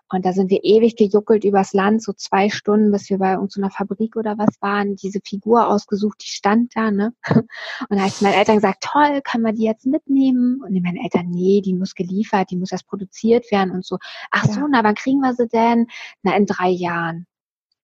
Und 0.10 0.26
da 0.26 0.34
sind 0.34 0.50
wir 0.50 0.64
ewig 0.64 0.96
gejuckelt 0.96 1.44
übers 1.44 1.74
Land, 1.74 2.04
so 2.04 2.14
zwei 2.14 2.50
Stunden, 2.50 2.92
bis 2.92 3.10
wir 3.10 3.18
bei 3.18 3.34
irgendeiner 3.34 3.72
Fabrik 3.72 4.16
oder 4.16 4.38
was 4.38 4.62
waren, 4.62 4.96
diese 4.96 5.20
Figur 5.26 5.68
ausgesucht, 5.68 6.22
die 6.22 6.30
stand 6.30 6.76
da, 6.76 6.92
ne? 6.92 7.14
Und 7.28 7.48
da 7.90 8.00
habe 8.00 8.08
ich 8.08 8.22
meinen 8.22 8.34
Eltern 8.34 8.56
gesagt, 8.56 8.84
toll, 8.84 9.22
können 9.24 9.46
wir 9.46 9.54
die 9.54 9.64
jetzt 9.64 9.86
mitnehmen? 9.86 10.62
Und 10.62 10.82
meine 10.82 11.02
Eltern, 11.02 11.30
nee, 11.30 11.62
die 11.62 11.74
muss 11.74 11.96
geliefert, 11.96 12.52
die 12.52 12.58
muss 12.58 12.72
erst 12.72 12.88
produziert 12.88 13.50
werden 13.52 13.72
und 13.72 13.86
so. 13.86 13.98
Ach 14.30 14.46
so, 14.46 14.62
ja. 14.62 14.68
na, 14.70 14.84
wann 14.84 14.96
kriegen 14.96 15.20
wir 15.20 15.34
sie 15.34 15.48
denn? 15.48 15.88
Na, 16.22 16.36
in 16.36 16.46
drei 16.46 16.70
Jahren. 16.70 17.26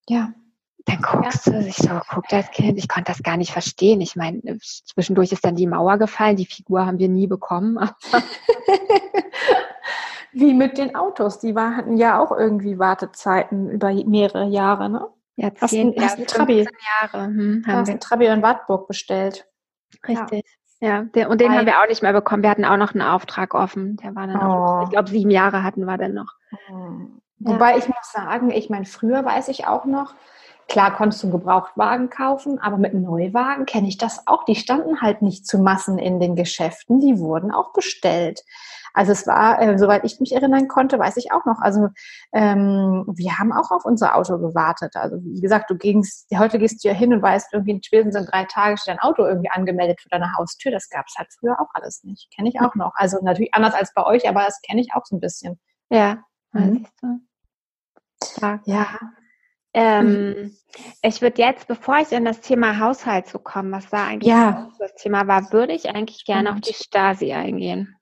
Ja. 0.09 0.33
Dann 0.87 1.01
guckst 1.01 1.47
du, 1.47 1.59
ich 1.59 1.75
so, 1.75 1.99
guck 2.09 2.29
das 2.29 2.49
Kind, 2.51 2.77
ich 2.77 2.87
konnte 2.87 3.11
das 3.11 3.21
gar 3.21 3.35
nicht 3.35 3.51
verstehen. 3.51 3.99
Ich 3.99 4.15
meine, 4.15 4.41
zwischendurch 4.59 5.33
ist 5.33 5.43
dann 5.43 5.57
die 5.57 5.67
Mauer 5.67 5.97
gefallen, 5.97 6.37
die 6.37 6.45
Figur 6.45 6.85
haben 6.85 6.97
wir 6.97 7.09
nie 7.09 7.27
bekommen. 7.27 7.77
Wie 10.31 10.53
mit 10.53 10.77
den 10.77 10.95
Autos, 10.95 11.39
die 11.39 11.55
war, 11.55 11.75
hatten 11.75 11.97
ja 11.97 12.19
auch 12.19 12.31
irgendwie 12.31 12.79
Wartezeiten 12.79 13.69
über 13.69 13.91
mehrere 13.91 14.45
Jahre, 14.47 14.89
ne? 14.89 15.07
Ja, 15.35 15.53
zehn, 15.53 15.93
hast, 15.97 16.11
hast 16.11 16.19
ja, 16.19 16.25
Trabi, 16.25 16.67
Jahre. 17.01 17.25
Hm, 17.25 17.63
haben 17.67 17.73
hast 17.75 17.87
wir. 17.87 17.91
einen 17.91 17.99
Trabi 17.99 18.25
in 18.25 18.41
Wartburg 18.41 18.87
bestellt. 18.87 19.45
Richtig. 20.07 20.45
Ja, 20.79 20.87
ja 20.89 21.03
der, 21.03 21.29
und 21.29 21.41
den 21.41 21.51
Weil, 21.51 21.59
haben 21.59 21.65
wir 21.65 21.81
auch 21.81 21.87
nicht 21.87 22.01
mehr 22.01 22.13
bekommen. 22.13 22.43
Wir 22.43 22.49
hatten 22.49 22.65
auch 22.65 22.77
noch 22.77 22.93
einen 22.93 23.01
Auftrag 23.01 23.53
offen. 23.53 23.97
Der 23.97 24.15
war 24.15 24.25
dann 24.25 24.37
oh. 24.37 24.39
auch, 24.41 24.83
ich 24.83 24.89
glaube, 24.91 25.09
sieben 25.09 25.31
Jahre 25.31 25.63
hatten 25.63 25.85
wir 25.85 25.97
dann 25.97 26.13
noch. 26.13 26.33
Hm. 26.67 27.21
Wobei 27.39 27.77
ich 27.77 27.87
muss 27.87 28.11
sagen, 28.11 28.49
ich 28.49 28.69
meine, 28.69 28.85
früher 28.85 29.23
weiß 29.23 29.49
ich 29.49 29.67
auch 29.67 29.85
noch, 29.85 30.15
klar 30.67 30.95
konntest 30.95 31.23
du 31.23 31.27
einen 31.27 31.39
Gebrauchtwagen 31.39 32.09
kaufen, 32.09 32.59
aber 32.59 32.77
mit 32.77 32.93
Neuwagen 32.93 33.65
kenne 33.65 33.87
ich 33.87 33.97
das 33.97 34.27
auch. 34.27 34.45
Die 34.45 34.55
standen 34.55 35.01
halt 35.01 35.21
nicht 35.21 35.47
zu 35.47 35.59
Massen 35.59 35.97
in 35.97 36.19
den 36.19 36.35
Geschäften, 36.35 36.99
die 36.99 37.19
wurden 37.19 37.51
auch 37.51 37.73
bestellt. 37.73 38.41
Also 38.97 39.11
es 39.11 39.27
war, 39.27 39.61
äh, 39.61 39.77
soweit 39.77 40.03
ich 40.05 40.19
mich 40.19 40.33
erinnern 40.33 40.67
konnte, 40.67 40.97
weiß 40.97 41.17
ich 41.17 41.31
auch 41.31 41.45
noch. 41.45 41.59
Also 41.59 41.89
ähm, 42.33 43.05
wir 43.15 43.37
haben 43.37 43.53
auch 43.53 43.69
auf 43.69 43.85
unser 43.85 44.15
Auto 44.15 44.39
gewartet. 44.39 44.95
Also 44.95 45.17
wie 45.23 45.39
gesagt, 45.39 45.69
du 45.69 45.77
gingst, 45.77 46.25
heute 46.35 46.57
gehst 46.57 46.83
du 46.83 46.87
ja 46.87 46.95
hin 46.95 47.13
und 47.13 47.21
weißt, 47.21 47.53
irgendwie 47.53 47.73
in 47.73 47.83
spätestens 47.83 48.15
in 48.15 48.25
drei 48.25 48.45
Tagen 48.45 48.75
steht 48.75 48.95
dein 48.95 48.99
Auto 48.99 49.23
irgendwie 49.23 49.51
angemeldet 49.51 50.01
für 50.01 50.09
deine 50.09 50.33
Haustür. 50.35 50.71
Das 50.71 50.89
gab 50.89 51.05
es 51.07 51.13
halt 51.15 51.27
früher 51.39 51.59
auch 51.59 51.69
alles 51.75 52.03
nicht. 52.03 52.27
Kenne 52.35 52.49
ich 52.49 52.59
auch 52.59 52.73
noch. 52.73 52.93
Also 52.95 53.19
natürlich 53.21 53.53
anders 53.53 53.75
als 53.75 53.93
bei 53.93 54.03
euch, 54.03 54.27
aber 54.27 54.45
das 54.45 54.59
kenne 54.61 54.81
ich 54.81 54.89
auch 54.95 55.05
so 55.05 55.15
ein 55.15 55.19
bisschen. 55.19 55.59
Ja. 55.91 56.23
Mhm. 56.53 56.87
Ja. 58.41 58.59
ja. 58.65 58.87
Ähm, 59.77 60.55
ich 61.03 61.21
würde 61.21 61.41
jetzt, 61.41 61.67
bevor 61.67 61.99
ich 61.99 62.11
in 62.11 62.25
das 62.25 62.41
Thema 62.41 62.79
Haushalt 62.79 63.27
zu 63.27 63.37
kommen, 63.37 63.71
was 63.71 63.87
da 63.89 64.07
eigentlich 64.07 64.31
ja. 64.31 64.71
das 64.79 64.95
Thema 64.95 65.27
war, 65.27 65.51
würde 65.51 65.73
ich 65.73 65.87
eigentlich 65.89 66.25
gerne 66.25 66.51
auf 66.51 66.61
die 66.61 66.73
Stasi 66.73 67.31
eingehen. 67.31 67.95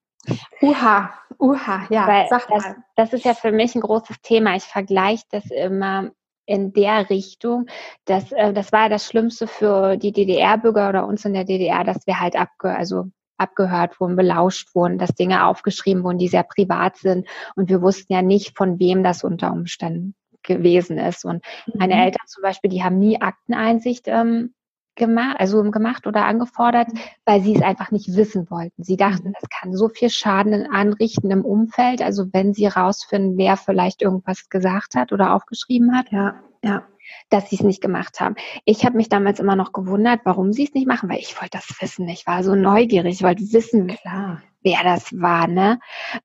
Uha, 0.62 1.14
uha, 1.38 1.86
ja, 1.90 2.08
Weil 2.08 2.28
sag 2.30 2.48
das, 2.48 2.64
mal. 2.64 2.76
Das 2.96 3.12
ist 3.12 3.26
ja 3.26 3.34
für 3.34 3.52
mich 3.52 3.76
ein 3.76 3.82
großes 3.82 4.22
Thema. 4.22 4.56
Ich 4.56 4.64
vergleiche 4.64 5.26
das 5.32 5.52
immer 5.52 6.12
in 6.46 6.72
der 6.72 7.10
Richtung. 7.10 7.68
dass 8.06 8.32
äh, 8.32 8.54
das 8.54 8.72
war 8.72 8.88
das 8.88 9.06
Schlimmste 9.06 9.46
für 9.46 9.98
die 9.98 10.14
DDR-Bürger 10.14 10.90
oder 10.90 11.08
uns 11.08 11.26
in 11.26 11.34
der 11.34 11.44
DDR, 11.44 11.84
dass 11.84 12.08
wir 12.08 12.22
halt 12.22 12.38
abge, 12.38 12.74
also 12.74 13.06
abgehört 13.38 14.00
wurden, 14.00 14.16
belauscht 14.16 14.74
wurden, 14.76 14.98
dass 14.98 15.14
Dinge 15.14 15.46
aufgeschrieben 15.46 16.04
wurden, 16.04 16.20
die 16.20 16.30
sehr 16.30 16.44
privat 16.44 16.96
sind. 16.96 17.28
Und 17.56 17.70
wir 17.70 17.82
wussten 17.82 18.14
ja 18.14 18.22
nicht, 18.22 18.58
von 18.58 18.80
wem 18.80 19.04
das 19.04 19.26
unter 19.26 19.52
Umständen 19.52 20.16
gewesen 20.46 20.98
ist. 20.98 21.26
Und 21.26 21.44
meine 21.74 21.96
mhm. 21.96 22.02
Eltern 22.02 22.28
zum 22.28 22.44
Beispiel, 22.44 22.70
die 22.70 22.84
haben 22.84 23.00
nie 23.00 23.22
Akteneinsicht 23.22 24.08
ähm, 24.08 24.54
gemacht, 24.96 25.38
also 25.40 25.62
gemacht 25.72 26.08
oder 26.08 26.26
angefordert, 26.26 26.88
weil 27.26 27.42
sie 27.42 27.56
es 27.56 27.62
einfach 27.62 27.92
nicht 27.92 28.16
wissen 28.16 28.50
wollten. 28.50 28.84
Sie 28.84 28.98
dachten, 28.98 29.34
das 29.34 29.50
kann 29.50 29.74
so 29.74 29.90
viel 29.90 30.10
Schaden 30.10 30.68
anrichten 30.72 31.32
im 31.32 31.44
Umfeld. 31.44 32.02
Also 32.02 32.28
wenn 32.32 32.54
sie 32.54 32.68
rausfinden, 32.68 33.38
wer 33.38 33.58
vielleicht 33.58 34.02
irgendwas 34.02 34.50
gesagt 34.50 34.96
hat 34.96 35.12
oder 35.12 35.34
aufgeschrieben 35.34 35.96
hat. 35.96 36.12
Ja, 36.12 36.36
ja 36.64 36.84
dass 37.30 37.52
sie 37.52 37.56
es 37.56 37.62
nicht 37.62 37.82
gemacht 37.82 38.20
haben. 38.20 38.36
Ich 38.66 38.84
habe 38.84 38.98
mich 38.98 39.10
damals 39.10 39.40
immer 39.40 39.56
noch 39.56 39.74
gewundert, 39.74 40.22
warum 40.24 40.54
sie 40.54 40.64
es 40.64 40.74
nicht 40.74 40.88
machen, 40.88 41.08
weil 41.08 41.20
ich 41.20 41.40
wollte 41.40 41.60
das 41.60 41.70
wissen. 41.80 42.08
Ich 42.10 42.26
war 42.26 42.44
so 42.44 42.56
neugierig, 42.56 43.16
ich 43.16 43.24
wollte 43.24 43.44
wissen, 43.54 43.88
Klar 43.88 44.42
wer 44.66 44.84
das 44.84 45.14
war, 45.14 45.48
ne? 45.48 45.80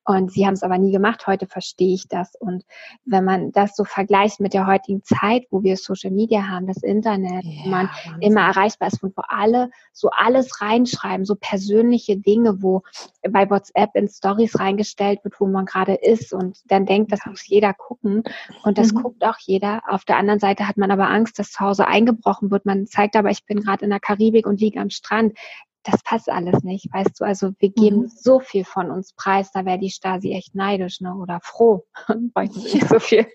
Und 0.05 0.33
sie 0.33 0.47
haben 0.47 0.55
es 0.55 0.63
aber 0.63 0.79
nie 0.79 0.91
gemacht. 0.91 1.27
Heute 1.27 1.47
verstehe 1.47 1.95
ich 1.95 2.09
das. 2.09 2.35
Und 2.35 2.65
wenn 3.05 3.25
man 3.25 3.53
das 3.53 3.77
so 3.77 3.85
vergleicht 3.85 4.41
mit 4.41 4.55
der 4.55 4.67
heutigen 4.67 5.05
Zeit, 5.05 5.45
wo 5.51 5.63
wir 5.63 5.77
Social 5.77 6.11
Media 6.11 6.49
haben, 6.49 6.67
das 6.67 6.79
Internet, 6.79 7.45
ja, 7.45 7.65
wo 7.65 7.69
man 7.69 7.89
Wahnsinn. 7.89 8.23
immer 8.23 8.41
erreichbar 8.41 8.89
ist 8.89 9.03
und 9.03 9.17
wo 9.17 9.23
alle 9.29 9.71
so 9.93 10.09
alles 10.11 10.61
reinschreiben, 10.63 11.27
so 11.27 11.37
persönliche 11.37 12.17
Dinge, 12.17 12.63
wo 12.63 12.83
bei 13.29 13.49
WhatsApp 13.49 13.91
in 13.95 14.09
Stories 14.09 14.59
reingestellt 14.59 15.23
wird, 15.23 15.39
wo 15.39 15.47
man 15.47 15.67
gerade 15.67 15.95
ist 15.95 16.33
und 16.33 16.59
dann 16.65 16.87
denkt, 16.87 17.13
das 17.13 17.21
muss 17.27 17.47
jeder 17.47 17.75
gucken 17.75 18.23
und 18.65 18.79
das 18.79 18.93
mhm. 18.93 19.03
guckt 19.03 19.25
auch 19.25 19.39
jeder. 19.39 19.83
Auf 19.87 20.07
der 20.07 20.17
anderen 20.17 20.41
Seite 20.41 20.67
hat 20.67 20.79
man 20.79 20.91
aber 20.91 21.11
Angst, 21.11 21.39
dass 21.39 21.53
zu 21.53 21.61
Hause 21.61 21.87
eingebrochen 21.87 22.51
wird. 22.51 22.65
Man 22.65 22.87
zeigt 22.87 23.17
aber, 23.17 23.31
ich 23.31 23.45
bin 23.45 23.61
gerade 23.61 23.85
in 23.85 23.91
der 23.91 24.01
Karibik 24.01 24.47
und 24.47 24.61
liege 24.61 24.81
am 24.81 24.89
Strand 24.89 25.37
das 25.85 26.03
passt 26.03 26.29
alles 26.29 26.63
nicht, 26.63 26.93
weißt 26.93 27.21
du? 27.21 27.25
Also 27.25 27.53
wir 27.59 27.71
geben 27.71 28.03
mhm. 28.03 28.09
so 28.09 28.41
viel 28.41 28.65
von 28.65 28.91
uns 28.91 29.13
preis, 29.15 29.51
da 29.53 29.65
wäre 29.65 29.79
die 29.79 29.91
Stasi 29.91 30.33
echt 30.33 30.55
neidisch, 30.55 31.01
ne? 31.01 31.15
Oder 31.15 31.41
froh. 31.43 31.87
Bräuchten 32.35 32.61
nicht 32.61 32.89
so 32.89 32.99
viel. 32.99 33.27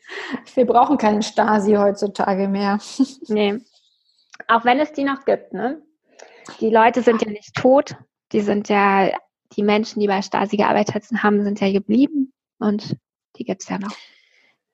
Wir 0.53 0.65
brauchen 0.65 0.97
keine 0.97 1.23
Stasi 1.23 1.73
heutzutage 1.73 2.47
mehr. 2.47 2.79
nee. 3.27 3.59
Auch 4.47 4.65
wenn 4.65 4.79
es 4.79 4.91
die 4.91 5.03
noch 5.03 5.25
gibt, 5.25 5.53
ne? 5.53 5.81
Die 6.59 6.69
Leute 6.69 7.01
sind 7.01 7.23
ja 7.23 7.31
nicht 7.31 7.55
tot, 7.55 7.95
die 8.31 8.41
sind 8.41 8.69
ja, 8.69 9.09
die 9.53 9.63
Menschen, 9.63 9.99
die 9.99 10.07
bei 10.07 10.21
Stasi 10.21 10.57
gearbeitet 10.57 11.05
haben, 11.23 11.43
sind 11.43 11.59
ja 11.59 11.71
geblieben 11.71 12.31
und 12.59 12.97
die 13.37 13.45
gibt 13.45 13.63
es 13.63 13.69
ja 13.69 13.79
noch. 13.79 13.95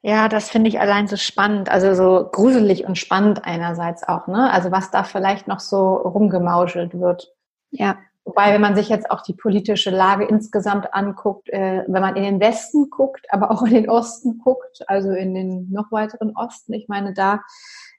Ja, 0.04 0.28
das 0.28 0.50
finde 0.50 0.68
ich 0.68 0.80
allein 0.80 1.08
so 1.08 1.16
spannend, 1.16 1.70
also 1.70 1.94
so 1.94 2.28
gruselig 2.30 2.86
und 2.86 2.98
spannend 2.98 3.46
einerseits 3.46 4.04
auch, 4.04 4.28
ne? 4.28 4.52
Also 4.52 4.72
was 4.72 4.90
da 4.92 5.04
vielleicht 5.04 5.48
noch 5.48 5.60
so 5.60 5.94
rumgemauschelt 5.94 7.00
wird. 7.00 7.32
Ja. 7.72 7.98
Wobei, 8.24 8.54
wenn 8.54 8.62
man 8.62 8.76
sich 8.76 8.88
jetzt 8.90 9.10
auch 9.10 9.22
die 9.22 9.34
politische 9.34 9.90
Lage 9.90 10.26
insgesamt 10.26 10.94
anguckt, 10.94 11.50
äh, 11.50 11.84
wenn 11.88 12.02
man 12.02 12.16
in 12.16 12.24
den 12.24 12.40
Westen 12.40 12.90
guckt, 12.92 13.26
aber 13.30 13.50
auch 13.50 13.64
in 13.64 13.74
den 13.74 13.90
Osten 13.90 14.38
guckt, 14.38 14.84
also 14.88 15.12
in 15.12 15.34
den 15.34 15.72
noch 15.72 15.92
weiteren 15.92 16.36
Osten, 16.36 16.74
ich 16.74 16.88
meine, 16.88 17.14
da, 17.14 17.42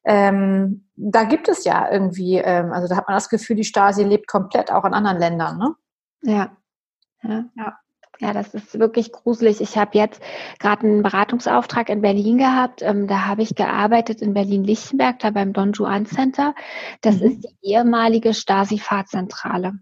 ähm, 0.04 0.88
da 0.94 1.24
gibt 1.24 1.48
es 1.48 1.64
ja 1.64 1.90
irgendwie, 1.90 2.36
ähm, 2.36 2.72
also 2.72 2.86
da 2.86 2.96
hat 2.96 3.08
man 3.08 3.16
das 3.16 3.28
Gefühl, 3.30 3.56
die 3.56 3.64
Stasi 3.64 4.04
lebt 4.04 4.28
komplett 4.28 4.70
auch 4.70 4.84
in 4.84 4.94
anderen 4.94 5.18
Ländern, 5.18 5.58
ne? 5.58 5.74
Ja. 6.22 6.56
Ja. 7.22 7.44
ja. 7.56 7.78
Ja, 8.22 8.32
das 8.32 8.54
ist 8.54 8.78
wirklich 8.78 9.10
gruselig. 9.10 9.60
Ich 9.60 9.76
habe 9.76 9.98
jetzt 9.98 10.22
gerade 10.60 10.86
einen 10.86 11.02
Beratungsauftrag 11.02 11.88
in 11.88 12.02
Berlin 12.02 12.38
gehabt. 12.38 12.80
Ähm, 12.80 13.08
da 13.08 13.26
habe 13.26 13.42
ich 13.42 13.56
gearbeitet 13.56 14.22
in 14.22 14.32
Berlin-Lichtenberg, 14.32 15.18
da 15.18 15.30
beim 15.30 15.52
Don 15.52 15.72
Juan 15.72 16.06
Center. 16.06 16.54
Das 17.00 17.16
mhm. 17.16 17.26
ist 17.26 17.40
die 17.40 17.72
ehemalige 17.72 18.32
Stasi-Fahrzentrale. 18.32 19.72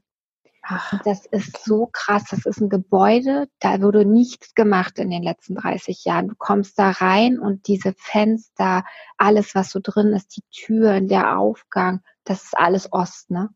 Das 1.04 1.26
ist 1.26 1.64
so 1.64 1.90
krass. 1.92 2.24
Das 2.30 2.46
ist 2.46 2.62
ein 2.62 2.70
Gebäude, 2.70 3.48
da 3.58 3.82
wurde 3.82 4.06
nichts 4.06 4.54
gemacht 4.54 4.98
in 4.98 5.10
den 5.10 5.22
letzten 5.22 5.56
30 5.56 6.06
Jahren. 6.06 6.28
Du 6.28 6.34
kommst 6.38 6.78
da 6.78 6.92
rein 6.92 7.38
und 7.38 7.66
diese 7.66 7.92
Fenster, 7.98 8.84
alles, 9.18 9.54
was 9.54 9.70
so 9.70 9.80
drin 9.82 10.14
ist, 10.14 10.34
die 10.36 10.42
Türen, 10.50 11.08
der 11.08 11.38
Aufgang, 11.38 12.00
das 12.24 12.44
ist 12.44 12.56
alles 12.56 12.90
Ost, 12.90 13.30
ne? 13.30 13.50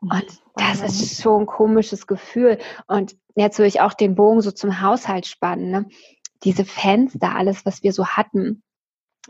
Und 0.00 0.24
das 0.56 0.82
ist 0.82 1.22
schon 1.22 1.42
ein 1.42 1.46
komisches 1.46 2.06
Gefühl. 2.06 2.58
Und 2.86 3.16
jetzt 3.34 3.58
würde 3.58 3.68
ich 3.68 3.80
auch 3.80 3.94
den 3.94 4.14
Bogen 4.14 4.40
so 4.40 4.50
zum 4.50 4.80
Haushalt 4.80 5.26
spannen. 5.26 5.70
Ne? 5.70 5.86
Diese 6.42 6.64
Fenster, 6.64 7.34
alles, 7.34 7.64
was 7.64 7.82
wir 7.82 7.92
so 7.92 8.06
hatten. 8.06 8.62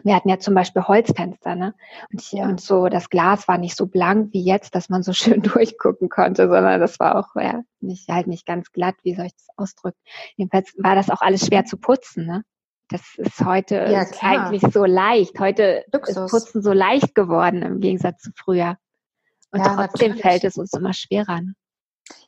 Wir 0.02 0.16
hatten 0.16 0.28
ja 0.28 0.40
zum 0.40 0.54
Beispiel 0.54 0.82
Holzfenster, 0.82 1.54
ne? 1.54 1.72
Und, 2.10 2.20
hier, 2.20 2.42
und 2.44 2.60
so, 2.60 2.88
das 2.88 3.10
Glas 3.10 3.46
war 3.46 3.58
nicht 3.58 3.76
so 3.76 3.86
blank 3.86 4.32
wie 4.32 4.44
jetzt, 4.44 4.74
dass 4.74 4.88
man 4.88 5.04
so 5.04 5.12
schön 5.12 5.40
durchgucken 5.40 6.08
konnte, 6.08 6.48
sondern 6.48 6.80
das 6.80 6.98
war 6.98 7.16
auch 7.16 7.40
ja, 7.40 7.62
nicht, 7.80 8.08
halt 8.08 8.26
nicht 8.26 8.44
ganz 8.44 8.72
glatt, 8.72 8.96
wie 9.04 9.14
soll 9.14 9.26
ich 9.26 9.36
das 9.36 9.46
ausdrücken? 9.56 10.00
Jedenfalls 10.34 10.74
war 10.78 10.96
das 10.96 11.10
auch 11.10 11.20
alles 11.20 11.46
schwer 11.46 11.64
zu 11.64 11.76
putzen, 11.76 12.26
ne? 12.26 12.44
Das 12.88 13.02
ist 13.16 13.42
heute 13.44 13.76
ja, 13.76 14.02
ist 14.02 14.22
eigentlich 14.22 14.62
so 14.72 14.84
leicht. 14.84 15.40
Heute 15.40 15.84
Luxus. 15.92 16.16
ist 16.16 16.30
Putzen 16.30 16.62
so 16.62 16.72
leicht 16.72 17.14
geworden 17.14 17.62
im 17.62 17.80
Gegensatz 17.80 18.20
zu 18.20 18.30
früher. 18.36 18.76
Und 19.54 19.60
ja, 19.60 19.74
trotzdem 19.76 20.08
natürlich. 20.08 20.22
fällt 20.22 20.44
es 20.44 20.56
uns 20.56 20.72
immer 20.72 20.92
schwerer. 20.92 21.40
Ne? 21.40 21.54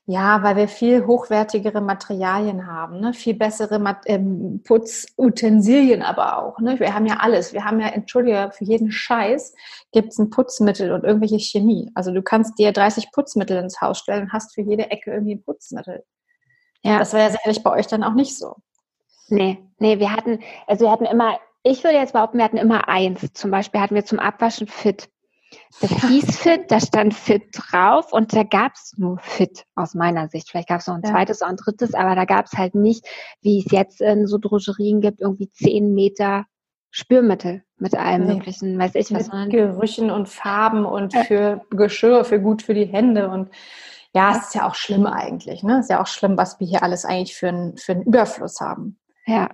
Ja, 0.06 0.45
weil 0.45 0.54
wir 0.54 0.68
viel 0.68 1.04
hochwertigere 1.04 1.80
Materialien 1.80 2.68
haben, 2.68 3.00
ne? 3.00 3.12
viel 3.12 3.35
bessere 3.35 3.80
Mat 3.80 4.02
ähm, 4.06 4.62
Putzutensilien 4.64 6.02
aber 6.02 6.38
auch. 6.38 6.61
Ne? 6.61 6.78
Wir 6.78 6.95
haben 6.95 7.06
ja 7.06 7.16
alles. 7.16 7.52
Wir 7.52 7.64
haben 7.64 7.80
ja, 7.80 7.88
entschuldige, 7.88 8.50
für 8.52 8.64
jeden 8.64 8.92
Scheiß 8.92 9.54
gibt 9.90 10.12
es 10.12 10.18
ein 10.18 10.30
Putzmittel 10.30 10.92
und 10.92 11.02
irgendwelche 11.02 11.40
Chemie. 11.40 11.90
Also 11.97 12.12
du 12.12 12.23
kannst 12.23 12.56
dir 12.61 12.71
30 12.71 13.11
Putzmittel 13.11 13.59
ins 13.59 13.80
Haus 13.80 13.99
stellen 13.99 14.25
und 14.25 14.33
hast 14.33 14.54
für 14.54 14.62
jede 14.62 14.92
Ecke 14.92 15.12
irgendwie 15.12 15.35
ein 15.35 15.42
Putzmittel. 15.42 16.04
Ja. 16.83 17.00
Das 17.00 17.12
war 17.12 17.21
ja 17.21 17.30
sicherlich 17.30 17.64
bei 17.64 17.73
euch 17.73 17.88
dann 17.88 18.04
auch 18.04 18.14
nicht 18.14 18.38
so. 18.38 18.54
Nee, 19.28 19.59
nee, 19.78 19.99
wir 19.99 20.12
hatten, 20.12 20.38
also 20.68 20.85
wir 20.85 20.92
hatten 20.92 21.04
immer, 21.04 21.40
ich 21.64 21.83
würde 21.83 21.97
jetzt 21.97 22.12
behaupten, 22.12 22.38
wir 22.38 22.45
hatten 22.45 22.59
immer 22.59 22.88
eins. 22.88 23.33
Zum 23.33 23.50
Beispiel 23.50 23.80
hatten 23.80 23.97
wir 23.97 24.04
zum 24.04 24.21
Abwaschen 24.21 24.68
Fit. 24.68 25.09
Das 25.80 25.90
hieß 25.90 26.38
Fit, 26.38 26.70
da 26.70 26.80
stand 26.80 27.14
Fit 27.14 27.42
drauf 27.52 28.12
und 28.12 28.34
da 28.34 28.44
gab 28.44 28.72
es 28.75 28.94
nur 28.96 29.18
Fit 29.18 29.64
aus 29.75 29.94
meiner 29.94 30.28
Sicht. 30.28 30.50
Vielleicht 30.50 30.68
gab 30.68 30.80
es 30.80 30.86
noch 30.86 30.94
ein 30.94 31.02
ja. 31.04 31.10
zweites 31.10 31.42
oder 31.42 31.50
ein 31.50 31.56
drittes, 31.56 31.94
aber 31.94 32.14
da 32.14 32.25
gab 32.25 32.46
es 32.46 32.52
halt 32.52 32.75
nicht, 32.75 33.06
wie 33.42 33.58
es 33.58 33.70
jetzt 33.70 34.00
in 34.00 34.26
so 34.26 34.38
Drogerien 34.38 35.00
gibt, 35.00 35.20
irgendwie 35.20 35.50
zehn 35.50 35.94
Meter 35.94 36.46
Spürmittel 36.90 37.62
mit 37.76 37.94
allem 37.94 38.26
nee. 38.26 38.34
möglichen, 38.34 38.78
weiß 38.78 38.94
ich 38.94 39.12
was. 39.12 39.30
Mit 39.30 39.50
Gerüchen 39.50 40.10
und 40.10 40.28
Farben 40.28 40.86
und 40.86 41.12
ja. 41.12 41.25
für 41.25 41.60
Geschirr, 41.70 42.25
für 42.25 42.40
gut 42.40 42.62
für 42.62 42.72
die 42.72 42.86
Hände 42.86 43.28
und 43.28 43.50
ja, 44.14 44.30
es 44.32 44.46
ist 44.46 44.54
ja 44.54 44.66
auch 44.66 44.75
schlimm 44.75 45.04
eigentlich. 45.04 45.62
Ne? 45.62 45.75
Es 45.75 45.86
ist 45.86 45.90
ja 45.90 46.00
auch 46.00 46.06
schlimm, 46.06 46.38
was 46.38 46.58
wir 46.58 46.66
hier 46.66 46.82
alles 46.82 47.04
eigentlich 47.04 47.36
für, 47.36 47.48
ein, 47.48 47.76
für 47.76 47.92
einen 47.92 48.02
Überfluss 48.02 48.62
haben. 48.62 48.98
Ja. 49.26 49.50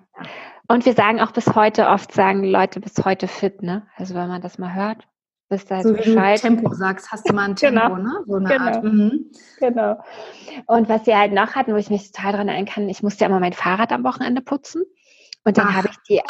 Und 0.69 0.87
wir 0.87 0.93
sagen 0.93 1.21
auch 1.21 1.33
bis 1.33 1.57
heute 1.57 1.89
oft, 1.89 2.13
sagen 2.13 2.45
Leute 2.45 2.79
bis 2.79 3.05
heute 3.05 3.27
fit, 3.27 3.61
ne? 3.63 3.89
Also 3.97 4.15
wenn 4.15 4.29
man 4.29 4.41
das 4.41 4.59
mal 4.59 4.73
hört 4.73 5.09
wisst 5.53 5.71
ihr 5.71 5.83
so 5.83 5.93
Bescheid. 5.93 6.43
Wie 6.43 6.49
du 6.49 6.55
Tempo 6.57 6.75
sagst, 6.75 7.13
hast 7.13 7.29
du 7.29 7.33
mal 7.33 7.45
ein 7.45 7.57
Tempo, 7.57 7.95
genau. 7.95 7.97
ne? 7.97 8.25
So 8.27 8.37
eine 8.37 8.49
genau. 8.49 8.65
Art. 8.65 8.83
Mhm. 8.83 9.31
Genau. 9.61 9.99
Und 10.67 10.89
was 10.89 11.07
wir 11.07 11.17
halt 11.17 11.33
noch 11.33 11.55
hatten, 11.55 11.73
wo 11.73 11.77
ich 11.77 11.91
mich 11.91 12.11
total 12.11 12.33
daran 12.33 12.49
erinnern 12.49 12.67
kann, 12.67 12.89
ich 12.89 13.03
musste 13.05 13.23
ja 13.23 13.29
immer 13.29 13.39
mein 13.39 13.53
Fahrrad 13.53 13.93
am 13.93 14.03
Wochenende 14.03 14.43
putzen. 14.43 14.83
Und 15.45 15.59
dann 15.59 15.77
habe 15.77 15.89
ich 15.91 15.97
die 16.09 16.21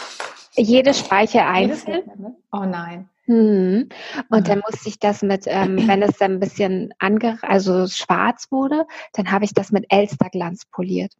jede 0.54 0.92
Speiche 0.92 1.44
einzeln. 1.44 2.02
Ne? 2.18 2.36
Oh 2.52 2.64
nein. 2.64 3.08
Mhm. 3.26 3.88
Und 4.30 4.48
dann 4.48 4.62
musste 4.68 4.88
ich 4.88 4.98
das 4.98 5.22
mit, 5.22 5.44
ähm, 5.46 5.86
wenn 5.86 6.02
es 6.02 6.18
dann 6.18 6.32
ein 6.32 6.40
bisschen 6.40 6.92
ange 6.98 7.38
also 7.42 7.86
schwarz 7.86 8.50
wurde, 8.50 8.86
dann 9.12 9.30
habe 9.30 9.44
ich 9.44 9.54
das 9.54 9.70
mit 9.70 9.86
Elsterglanz 9.88 10.66
poliert. 10.66 11.12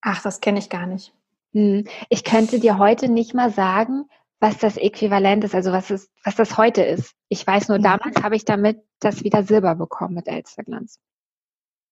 Ach, 0.00 0.22
das 0.22 0.40
kenne 0.40 0.58
ich 0.58 0.68
gar 0.70 0.86
nicht. 0.86 1.12
Mhm. 1.52 1.84
Ich 2.08 2.24
könnte 2.24 2.60
dir 2.60 2.78
heute 2.78 3.08
nicht 3.08 3.34
mal 3.34 3.50
sagen, 3.50 4.04
was 4.42 4.58
das 4.58 4.76
Äquivalent 4.76 5.44
ist, 5.44 5.54
also 5.54 5.70
was, 5.70 5.92
ist, 5.92 6.10
was 6.24 6.34
das 6.34 6.58
heute 6.58 6.82
ist. 6.82 7.14
Ich 7.28 7.46
weiß 7.46 7.68
nur, 7.68 7.78
damals 7.78 8.24
habe 8.24 8.34
ich 8.34 8.44
damit 8.44 8.82
das 8.98 9.22
wieder 9.22 9.44
Silber 9.44 9.76
bekommen 9.76 10.14
mit 10.14 10.26
Elsterglanz. 10.26 10.98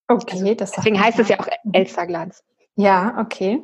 Okay, 0.08 0.56
das 0.56 0.72
deswegen 0.72 1.00
heißt 1.00 1.20
es 1.20 1.28
ja 1.28 1.38
auch 1.38 1.46
Elsterglanz. 1.72 2.42
Ja, 2.74 3.16
okay. 3.20 3.62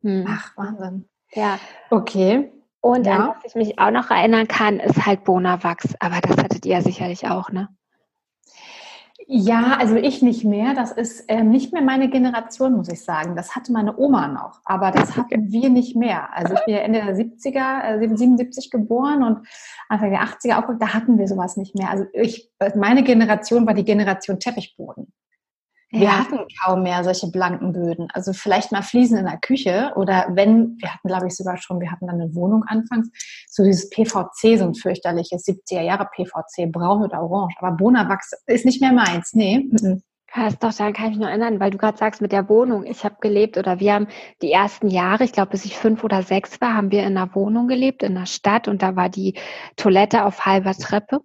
Hm. 0.00 0.24
Ach, 0.26 0.56
Wahnsinn. 0.56 1.06
Ja. 1.34 1.58
Okay. 1.90 2.50
Und 2.80 3.06
ja. 3.06 3.16
an 3.16 3.28
was 3.28 3.44
ich 3.44 3.54
mich 3.56 3.78
auch 3.78 3.90
noch 3.90 4.10
erinnern 4.10 4.48
kann, 4.48 4.80
ist 4.80 5.04
halt 5.04 5.24
Bonawachs. 5.24 5.94
Aber 6.00 6.22
das 6.22 6.38
hattet 6.38 6.64
ihr 6.64 6.76
ja 6.76 6.80
sicherlich 6.80 7.28
auch, 7.28 7.50
ne? 7.50 7.68
Ja, 9.26 9.76
also 9.78 9.96
ich 9.96 10.22
nicht 10.22 10.44
mehr. 10.44 10.74
Das 10.74 10.92
ist 10.92 11.24
ähm, 11.28 11.50
nicht 11.50 11.72
mehr 11.72 11.82
meine 11.82 12.08
Generation, 12.10 12.74
muss 12.74 12.88
ich 12.88 13.02
sagen. 13.02 13.36
Das 13.36 13.54
hatte 13.54 13.72
meine 13.72 13.96
Oma 13.96 14.28
noch, 14.28 14.60
aber 14.64 14.90
das 14.90 15.16
hatten 15.16 15.52
wir 15.52 15.70
nicht 15.70 15.96
mehr. 15.96 16.32
Also 16.34 16.54
ich 16.54 16.64
bin 16.64 16.74
ja 16.74 16.80
Ende 16.80 17.02
der 17.02 17.16
70er, 17.16 18.02
äh, 18.02 18.16
77 18.16 18.70
geboren 18.70 19.22
und 19.22 19.46
Anfang 19.88 20.10
der 20.10 20.22
80er 20.22 20.58
auch, 20.58 20.78
da 20.78 20.94
hatten 20.94 21.18
wir 21.18 21.28
sowas 21.28 21.56
nicht 21.56 21.74
mehr. 21.74 21.90
Also 21.90 22.04
ich, 22.12 22.50
meine 22.76 23.02
Generation 23.02 23.66
war 23.66 23.74
die 23.74 23.84
Generation 23.84 24.38
Teppichboden. 24.38 25.12
Wir 25.92 26.04
ja. 26.04 26.20
hatten 26.20 26.38
kaum 26.64 26.82
mehr 26.82 27.04
solche 27.04 27.30
blanken 27.30 27.72
Böden. 27.72 28.08
Also 28.14 28.32
vielleicht 28.32 28.72
mal 28.72 28.80
Fliesen 28.80 29.18
in 29.18 29.26
der 29.26 29.36
Küche 29.36 29.92
oder 29.94 30.26
wenn, 30.30 30.78
wir 30.78 30.92
hatten 30.92 31.06
glaube 31.06 31.26
ich 31.26 31.36
sogar 31.36 31.58
schon, 31.58 31.80
wir 31.80 31.92
hatten 31.92 32.06
dann 32.06 32.18
eine 32.18 32.34
Wohnung 32.34 32.64
anfangs, 32.66 33.10
so 33.46 33.62
dieses 33.62 33.90
PVC, 33.90 34.58
so 34.58 34.64
ein 34.64 34.74
fürchterliches 34.74 35.46
70er 35.46 35.82
Jahre 35.82 36.08
PVC, 36.14 36.72
braun 36.72 37.02
oder 37.02 37.22
orange. 37.22 37.54
Aber 37.58 37.76
Bonawachs 37.76 38.32
ist 38.46 38.64
nicht 38.64 38.80
mehr 38.80 38.92
meins, 38.92 39.34
nee. 39.34 39.68
Krass, 40.28 40.58
doch, 40.58 40.72
daran 40.72 40.94
kann 40.94 41.04
ich 41.06 41.10
mich 41.10 41.18
nur 41.18 41.28
erinnern, 41.28 41.60
weil 41.60 41.70
du 41.70 41.76
gerade 41.76 41.98
sagst 41.98 42.22
mit 42.22 42.32
der 42.32 42.48
Wohnung. 42.48 42.86
Ich 42.86 43.04
habe 43.04 43.16
gelebt 43.20 43.58
oder 43.58 43.80
wir 43.80 43.92
haben 43.92 44.06
die 44.40 44.50
ersten 44.50 44.88
Jahre, 44.88 45.24
ich 45.24 45.32
glaube 45.32 45.50
bis 45.50 45.66
ich 45.66 45.76
fünf 45.76 46.04
oder 46.04 46.22
sechs 46.22 46.58
war, 46.62 46.74
haben 46.74 46.90
wir 46.90 47.00
in 47.00 47.18
einer 47.18 47.34
Wohnung 47.34 47.68
gelebt, 47.68 48.02
in 48.02 48.14
der 48.14 48.24
Stadt 48.24 48.66
und 48.66 48.80
da 48.80 48.96
war 48.96 49.10
die 49.10 49.34
Toilette 49.76 50.24
auf 50.24 50.46
halber 50.46 50.72
Treppe 50.72 51.20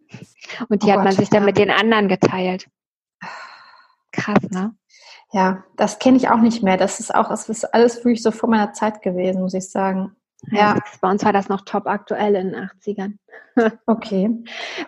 und 0.68 0.84
die 0.84 0.88
oh 0.88 0.90
hat 0.90 0.96
Gott, 0.98 1.06
man 1.06 1.14
sich 1.14 1.30
dann 1.30 1.46
mit 1.46 1.58
den 1.58 1.72
anderen 1.72 2.10
geteilt. 2.10 2.68
Krass, 4.12 4.50
ne? 4.50 4.76
Ja, 5.32 5.64
das 5.76 6.00
kenne 6.00 6.18
ich 6.18 6.30
auch 6.30 6.40
nicht 6.40 6.64
mehr. 6.64 6.78
Das 6.78 7.00
ist 7.00 7.14
auch, 7.14 7.30
das 7.30 7.50
ist 7.50 7.66
alles 7.74 7.98
wirklich 7.98 8.24
so 8.24 8.32
vor 8.32 8.50
meiner 8.50 8.74
Zeit 8.74 9.02
gewesen, 9.02 9.42
muss 9.42 9.54
ich 9.54 9.70
sagen. 9.70 10.16
Ja. 10.52 10.76
ja. 10.76 10.80
Bei 11.02 11.10
uns 11.10 11.24
war 11.26 11.34
das 11.34 11.50
noch 11.50 11.62
top 11.62 11.88
aktuell 11.88 12.36
in 12.36 12.52
den 12.52 12.70
80ern. 12.70 13.18
okay. 13.86 14.30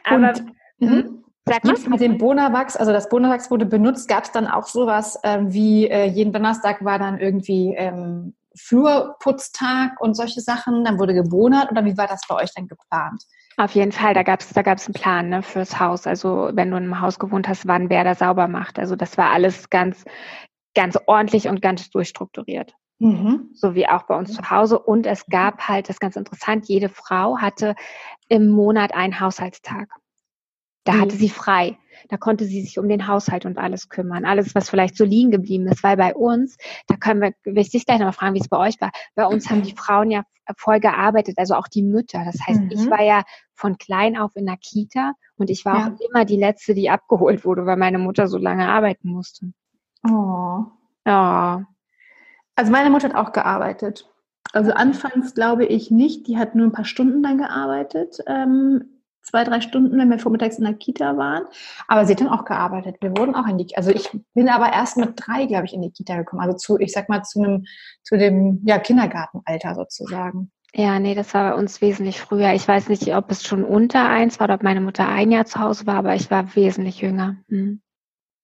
Aber 0.05 0.29
Und, 0.29 0.45
mhm. 0.79 1.23
Sag 1.45 1.63
mal. 1.65 1.75
Mit 1.89 2.01
dem 2.01 2.17
Bonawachs, 2.19 2.77
also 2.77 2.91
das 2.91 3.09
Bonawachs 3.09 3.49
wurde 3.49 3.65
benutzt, 3.65 4.07
gab 4.07 4.23
es 4.23 4.31
dann 4.31 4.47
auch 4.47 4.67
sowas 4.67 5.19
ähm, 5.23 5.51
wie 5.51 5.87
äh, 5.89 6.05
jeden 6.05 6.31
Donnerstag 6.31 6.85
war 6.85 6.99
dann 6.99 7.19
irgendwie 7.19 7.73
ähm, 7.75 8.35
Flurputztag 8.55 9.99
und 9.99 10.15
solche 10.15 10.41
Sachen, 10.41 10.83
dann 10.83 10.99
wurde 10.99 11.15
gebonert 11.15 11.71
oder 11.71 11.85
wie 11.85 11.97
war 11.97 12.07
das 12.07 12.21
bei 12.27 12.35
euch 12.35 12.53
denn 12.53 12.67
geplant? 12.67 13.23
Auf 13.59 13.75
jeden 13.75 13.91
Fall, 13.91 14.13
da 14.13 14.23
gab 14.23 14.39
es 14.39 14.47
da 14.51 14.61
gab's 14.61 14.87
einen 14.87 14.93
Plan 14.93 15.27
ne, 15.27 15.43
fürs 15.43 15.81
Haus. 15.81 16.07
Also 16.07 16.49
wenn 16.53 16.71
du 16.71 16.77
in 16.77 16.83
einem 16.83 17.01
Haus 17.01 17.19
gewohnt 17.19 17.49
hast, 17.49 17.67
wann 17.67 17.89
wer 17.89 18.05
da 18.05 18.15
sauber 18.15 18.47
macht. 18.47 18.79
Also 18.79 18.95
das 18.95 19.17
war 19.17 19.31
alles 19.31 19.69
ganz, 19.69 20.05
ganz 20.75 20.97
ordentlich 21.07 21.49
und 21.49 21.61
ganz 21.61 21.89
durchstrukturiert. 21.89 22.73
Mhm. 22.99 23.49
So 23.53 23.75
wie 23.75 23.85
auch 23.85 24.03
bei 24.03 24.15
uns 24.15 24.33
zu 24.33 24.49
Hause. 24.49 24.79
Und 24.79 25.05
es 25.05 25.25
gab 25.25 25.67
halt, 25.67 25.89
das 25.89 25.97
ist 25.97 25.99
ganz 25.99 26.15
interessant, 26.15 26.69
jede 26.69 26.87
Frau 26.87 27.39
hatte 27.39 27.75
im 28.29 28.47
Monat 28.47 28.93
einen 28.93 29.19
Haushaltstag. 29.19 29.89
Da 30.85 30.93
mhm. 30.93 31.01
hatte 31.01 31.17
sie 31.17 31.29
frei. 31.29 31.77
Da 32.07 32.17
konnte 32.17 32.45
sie 32.45 32.61
sich 32.61 32.79
um 32.79 32.87
den 32.87 33.07
Haushalt 33.07 33.45
und 33.45 33.57
alles 33.57 33.89
kümmern. 33.89 34.25
Alles, 34.25 34.55
was 34.55 34.69
vielleicht 34.69 34.95
so 34.95 35.03
liegen 35.03 35.31
geblieben 35.31 35.67
ist. 35.67 35.83
Weil 35.83 35.97
bei 35.97 36.15
uns, 36.15 36.57
da 36.87 36.95
können 36.95 37.21
wir, 37.21 37.33
will 37.43 37.61
ich 37.61 37.71
dich 37.71 37.85
gleich 37.85 37.99
nochmal 37.99 38.13
fragen, 38.13 38.35
wie 38.35 38.39
es 38.39 38.49
bei 38.49 38.57
euch 38.57 38.79
war. 38.79 38.91
Bei 39.15 39.25
uns 39.25 39.49
haben 39.49 39.63
die 39.63 39.75
Frauen 39.75 40.11
ja 40.11 40.23
voll 40.57 40.79
gearbeitet, 40.79 41.37
also 41.37 41.55
auch 41.55 41.67
die 41.67 41.83
Mütter. 41.83 42.23
Das 42.25 42.39
heißt, 42.45 42.61
mhm. 42.61 42.71
ich 42.71 42.89
war 42.89 43.03
ja 43.03 43.23
von 43.53 43.77
klein 43.77 44.17
auf 44.17 44.35
in 44.35 44.45
der 44.45 44.57
Kita 44.57 45.13
und 45.37 45.49
ich 45.49 45.65
war 45.65 45.77
ja. 45.77 45.87
auch 45.87 45.99
immer 46.09 46.25
die 46.25 46.37
Letzte, 46.37 46.73
die 46.73 46.89
abgeholt 46.89 47.45
wurde, 47.45 47.65
weil 47.65 47.77
meine 47.77 47.99
Mutter 47.99 48.27
so 48.27 48.37
lange 48.37 48.67
arbeiten 48.67 49.09
musste. 49.09 49.51
Oh. 50.07 50.65
Ja. 51.05 51.65
Also 52.55 52.71
meine 52.71 52.89
Mutter 52.89 53.09
hat 53.09 53.15
auch 53.15 53.31
gearbeitet. 53.31 54.09
Also 54.51 54.71
anfangs 54.71 55.35
glaube 55.35 55.65
ich 55.65 55.91
nicht, 55.91 56.27
die 56.27 56.37
hat 56.37 56.55
nur 56.55 56.67
ein 56.67 56.71
paar 56.71 56.85
Stunden 56.85 57.21
dann 57.21 57.37
gearbeitet. 57.37 58.19
Ähm, 58.27 58.98
zwei, 59.29 59.43
drei 59.43 59.61
Stunden, 59.61 59.97
wenn 59.97 60.09
wir 60.09 60.19
vormittags 60.19 60.57
in 60.57 60.65
der 60.65 60.73
Kita 60.73 61.17
waren. 61.17 61.43
Aber 61.87 62.05
sie 62.05 62.13
hat 62.13 62.21
dann 62.21 62.29
auch 62.29 62.45
gearbeitet. 62.45 62.97
Wir 63.01 63.11
wurden 63.11 63.35
auch 63.35 63.47
in 63.47 63.57
die, 63.57 63.75
also 63.77 63.91
ich 63.91 64.09
bin 64.33 64.49
aber 64.49 64.73
erst 64.73 64.97
mit 64.97 65.13
drei, 65.15 65.45
glaube 65.45 65.65
ich, 65.65 65.73
in 65.73 65.81
die 65.81 65.91
Kita 65.91 66.17
gekommen. 66.17 66.41
Also 66.41 66.57
zu, 66.57 66.79
ich 66.79 66.91
sag 66.91 67.09
mal, 67.09 67.23
zu 67.23 67.41
einem, 67.41 67.65
zu 68.03 68.17
dem, 68.17 68.61
ja, 68.65 68.79
Kindergartenalter 68.79 69.75
sozusagen. 69.75 70.51
Ja, 70.73 70.99
nee, 70.99 71.15
das 71.15 71.33
war 71.33 71.51
bei 71.51 71.57
uns 71.57 71.81
wesentlich 71.81 72.21
früher. 72.21 72.53
Ich 72.53 72.67
weiß 72.67 72.89
nicht, 72.89 73.15
ob 73.15 73.31
es 73.31 73.43
schon 73.43 73.63
unter 73.63 74.07
eins 74.07 74.39
war 74.39 74.45
oder 74.45 74.55
ob 74.55 74.63
meine 74.63 74.81
Mutter 74.81 75.07
ein 75.07 75.31
Jahr 75.31 75.45
zu 75.45 75.59
Hause 75.59 75.87
war, 75.87 75.95
aber 75.95 76.13
ich 76.15 76.29
war 76.29 76.55
wesentlich 76.55 77.01
jünger. 77.01 77.37
Hm. 77.49 77.81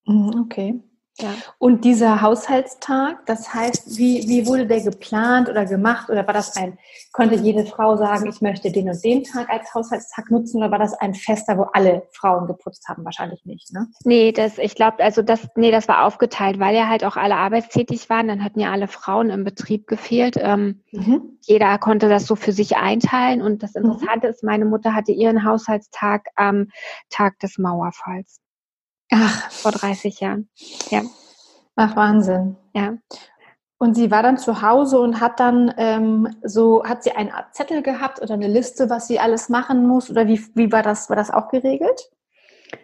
Mhm, 0.06 0.42
okay. 0.44 0.82
Ja. 1.18 1.34
Und 1.60 1.86
dieser 1.86 2.22
Haushaltstag, 2.22 3.26
das 3.26 3.54
heißt, 3.54 3.98
wie, 3.98 4.28
wie 4.28 4.46
wurde 4.48 4.68
der 4.68 4.82
geplant 4.82 5.48
oder 5.48 5.66
gemacht? 5.66 6.10
Oder 6.10 6.28
war 6.28 6.34
das 6.34 6.58
ein, 6.58 6.78
konnte 7.14 7.36
jede 7.36 7.66
Frau 7.66 7.96
sagen, 7.96 8.28
ich 8.28 8.42
möchte 8.42 8.70
den 8.70 8.90
und 8.90 9.02
den 9.04 9.24
Tag 9.24 9.50
als 9.50 9.74
Haushaltstag 9.74 10.30
nutzen? 10.30 10.58
Oder 10.58 10.72
war 10.72 10.80
das 10.80 10.94
ein 10.96 11.14
Fester, 11.14 11.58
wo 11.58 11.64
alle 11.74 12.04
Frauen 12.12 12.48
geputzt 12.48 12.90
haben? 12.90 13.06
Wahrscheinlich 13.06 13.46
nicht, 13.46 13.72
ne? 13.72 13.88
Nee, 14.04 14.34
das, 14.34 14.58
ich 14.58 14.76
glaube, 14.76 15.02
also 15.02 15.22
das, 15.22 15.48
nee, 15.56 15.72
das 15.72 15.88
war 15.88 16.06
aufgeteilt, 16.06 16.60
weil 16.60 16.76
ja 16.76 16.90
halt 16.90 17.06
auch 17.06 17.16
alle 17.16 17.38
arbeitstätig 17.38 18.10
waren. 18.10 18.28
Dann 18.28 18.44
hatten 18.44 18.60
ja 18.60 18.72
alle 18.72 18.90
Frauen 18.90 19.30
im 19.30 19.46
Betrieb 19.46 19.88
gefehlt. 19.88 20.36
Ähm, 20.38 20.84
mhm. 20.92 21.38
Jeder 21.42 21.78
konnte 21.78 22.10
das 22.10 22.26
so 22.26 22.36
für 22.36 22.52
sich 22.52 22.76
einteilen. 22.76 23.42
Und 23.42 23.64
das 23.64 23.74
mhm. 23.76 23.86
Interessante 23.86 24.28
mhm. 24.28 24.34
ist, 24.34 24.44
meine 24.44 24.66
Mutter 24.66 24.94
hatte 24.94 25.14
ihren 25.14 25.46
Haushaltstag 25.46 26.26
am 26.36 26.68
Tag 27.10 27.40
des 27.40 27.58
Mauerfalls. 27.58 28.42
Ach. 29.12 29.52
Vor 29.52 29.72
30 29.72 30.20
Jahren. 30.20 30.50
Ja. 30.90 31.02
Ach, 31.76 31.96
Wahnsinn. 31.96 32.56
Ja. 32.74 32.98
Und 33.78 33.96
sie 33.96 34.10
war 34.10 34.24
dann 34.24 34.38
zu 34.38 34.62
Hause 34.62 35.00
und 35.00 35.20
hat 35.20 35.40
dann 35.40 35.74
ähm, 35.78 36.30
so, 36.44 36.86
hat 36.86 37.04
sie 37.04 37.12
eine 37.12 37.34
Art 37.34 37.54
Zettel 37.54 37.82
gehabt 37.82 38.22
oder 38.22 38.34
eine 38.34 38.48
Liste, 38.48 38.90
was 38.90 39.08
sie 39.08 39.20
alles 39.20 39.50
machen 39.50 39.86
muss? 39.86 40.10
Oder 40.10 40.28
wie, 40.28 40.42
wie 40.56 40.72
war 40.72 40.82
das? 40.82 41.10
War 41.10 41.16
das 41.16 41.30
auch 41.30 41.50
geregelt? 41.50 42.10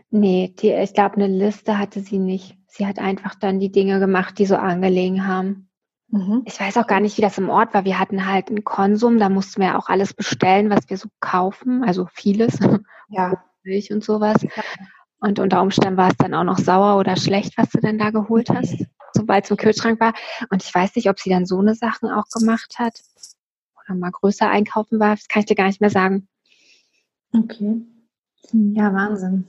Nee, 0.10 0.54
die, 0.60 0.72
ich 0.72 0.94
glaube, 0.94 1.16
eine 1.16 1.28
Liste 1.28 1.78
hatte 1.78 2.02
sie 2.02 2.20
nicht. 2.20 2.58
Sie 2.68 2.86
hat 2.86 3.00
einfach 3.00 3.36
dann 3.36 3.60
die 3.60 3.72
Dinge 3.72 4.00
gemacht, 4.00 4.38
die 4.38 4.46
so 4.46 4.58
angelegen 4.58 5.26
haben. 5.26 5.70
Mhm. 6.10 6.44
Ich 6.46 6.60
weiß 6.60 6.78
auch 6.78 6.88
gar 6.88 7.00
nicht, 7.00 7.18
wie 7.18 7.22
das 7.22 7.38
im 7.38 7.50
Ort 7.50 7.74
war. 7.74 7.86
Wir 7.86 7.98
hatten 7.98 8.28
halt 8.28 8.50
einen 8.50 8.66
Konsum, 8.66 9.18
da 9.18 9.30
mussten 9.30 9.62
wir 9.62 9.78
auch 9.78 9.88
alles 9.88 10.14
bestellen, 10.14 10.70
was 10.70 10.90
wir 10.90 10.98
so 10.98 11.08
kaufen, 11.22 11.84
also 11.86 12.08
vieles. 12.12 12.60
Ja. 13.10 13.42
Milch 13.64 13.94
und 13.94 14.04
sowas. 14.04 14.42
Ja. 14.42 14.64
Und 15.22 15.38
unter 15.40 15.62
Umständen 15.62 15.98
war 15.98 16.10
es 16.10 16.18
dann 16.18 16.34
auch 16.34 16.44
noch 16.44 16.58
sauer 16.58 16.98
oder 16.98 17.16
schlecht, 17.16 17.58
was 17.58 17.70
du 17.70 17.80
denn 17.80 18.00
da 18.00 18.10
geholt 18.10 18.50
hast, 18.50 18.86
sobald 19.14 19.46
es 19.46 19.52
im 19.52 19.58
Kühlschrank 19.58 20.00
war. 20.00 20.14
Und 20.50 20.64
ich 20.64 20.74
weiß 20.74 20.96
nicht, 20.96 21.10
ob 21.10 21.20
sie 21.20 21.30
dann 21.30 21.46
so 21.46 21.60
eine 21.60 21.76
Sachen 21.76 22.10
auch 22.10 22.26
gemacht 22.34 22.80
hat 22.80 23.00
oder 23.86 23.96
mal 23.96 24.12
größer 24.12 24.50
einkaufen 24.50 25.00
war. 25.00 25.16
Das 25.16 25.28
kann 25.28 25.42
ich 25.42 25.46
dir 25.46 25.56
gar 25.56 25.68
nicht 25.68 25.80
mehr 25.80 25.92
sagen. 25.92 26.28
Okay. 27.34 27.82
Ja, 28.52 28.94
Wahnsinn. 28.94 29.48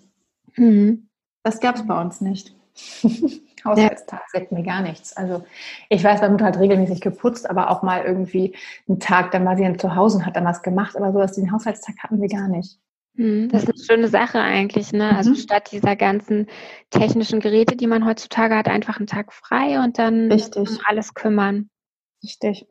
Mhm. 0.57 1.09
Das 1.43 1.59
gab 1.59 1.77
es 1.77 1.87
bei 1.87 2.01
uns 2.01 2.21
nicht. 2.21 2.55
Haushaltstag 3.65 4.23
sagt 4.31 4.53
mir 4.53 4.63
gar 4.63 4.83
nichts. 4.83 5.17
Also 5.17 5.45
ich 5.89 6.05
weiß, 6.05 6.21
meine 6.21 6.33
Mutter 6.33 6.47
hat 6.47 6.59
regelmäßig 6.59 7.01
geputzt, 7.01 7.49
aber 7.49 7.71
auch 7.71 7.83
mal 7.83 8.03
irgendwie 8.05 8.55
einen 8.89 9.01
Tag, 9.01 9.31
dann 9.31 9.45
war 9.45 9.57
sie 9.57 9.63
dann 9.63 9.79
zu 9.79 9.95
Hause 9.95 10.19
und 10.19 10.27
hat 10.27 10.37
dann 10.37 10.45
was 10.45 10.63
gemacht, 10.63 10.97
aber 10.97 11.13
so, 11.13 11.19
dass 11.19 11.33
den 11.33 11.53
Haushaltstag 11.53 11.97
hatten 12.03 12.21
wir 12.21 12.29
gar 12.29 12.49
nicht. 12.49 12.79
Mhm, 13.15 13.49
das 13.51 13.65
ist 13.65 13.71
eine 13.71 13.85
schöne 13.85 14.09
Sache 14.09 14.41
eigentlich, 14.41 14.93
ne? 14.93 15.15
Also 15.17 15.31
mhm. 15.31 15.37
statt 15.37 15.71
dieser 15.73 15.97
ganzen 15.97 16.47
technischen 16.91 17.41
Geräte, 17.41 17.77
die 17.77 17.87
man 17.87 18.07
heutzutage 18.07 18.57
hat, 18.57 18.69
einfach 18.69 18.99
einen 18.99 19.07
Tag 19.07 19.33
frei 19.33 19.81
und 19.83 19.99
dann 19.99 20.33
Richtig. 20.33 20.69
um 20.69 20.79
alles 20.85 21.15
kümmern. 21.15 21.69
Richtig. 22.23 22.67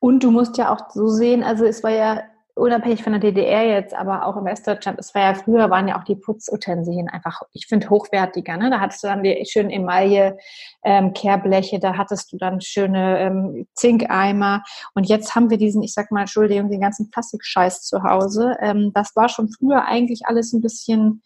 Und 0.00 0.24
du 0.24 0.30
musst 0.30 0.58
ja 0.58 0.72
auch 0.72 0.90
so 0.90 1.06
sehen, 1.06 1.42
also 1.42 1.64
es 1.64 1.82
war 1.82 1.92
ja 1.92 2.22
unabhängig 2.58 3.02
von 3.02 3.12
der 3.12 3.20
DDR 3.20 3.66
jetzt, 3.66 3.94
aber 3.94 4.26
auch 4.26 4.36
in 4.36 4.44
Westdeutschland, 4.44 4.98
es 4.98 5.14
war 5.14 5.22
ja 5.22 5.34
früher, 5.34 5.70
waren 5.70 5.88
ja 5.88 5.98
auch 5.98 6.04
die 6.04 6.16
Putzutensilien 6.16 7.08
einfach, 7.08 7.42
ich 7.52 7.66
finde, 7.66 7.88
hochwertiger. 7.88 8.56
Ne? 8.56 8.70
Da 8.70 8.80
hattest 8.80 9.02
du 9.02 9.08
dann 9.08 9.22
die 9.22 9.44
schönen 9.48 9.70
Emaille-Kehrbleche, 9.70 11.76
ähm, 11.76 11.80
da 11.80 11.96
hattest 11.96 12.32
du 12.32 12.36
dann 12.36 12.60
schöne 12.60 13.20
ähm, 13.20 13.66
Zinkeimer. 13.74 14.62
Und 14.94 15.08
jetzt 15.08 15.34
haben 15.34 15.50
wir 15.50 15.58
diesen, 15.58 15.82
ich 15.82 15.94
sag 15.94 16.10
mal, 16.10 16.22
Entschuldigung, 16.22 16.70
den 16.70 16.80
ganzen 16.80 17.10
Plastikscheiß 17.10 17.82
zu 17.82 18.02
Hause. 18.02 18.56
Ähm, 18.60 18.92
das 18.94 19.14
war 19.16 19.28
schon 19.28 19.50
früher 19.50 19.84
eigentlich 19.84 20.22
alles 20.26 20.52
ein 20.52 20.60
bisschen 20.60 21.22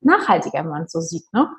nachhaltiger, 0.00 0.60
wenn 0.60 0.70
man 0.70 0.82
es 0.82 0.92
so 0.92 1.00
sieht, 1.00 1.24
ne? 1.32 1.50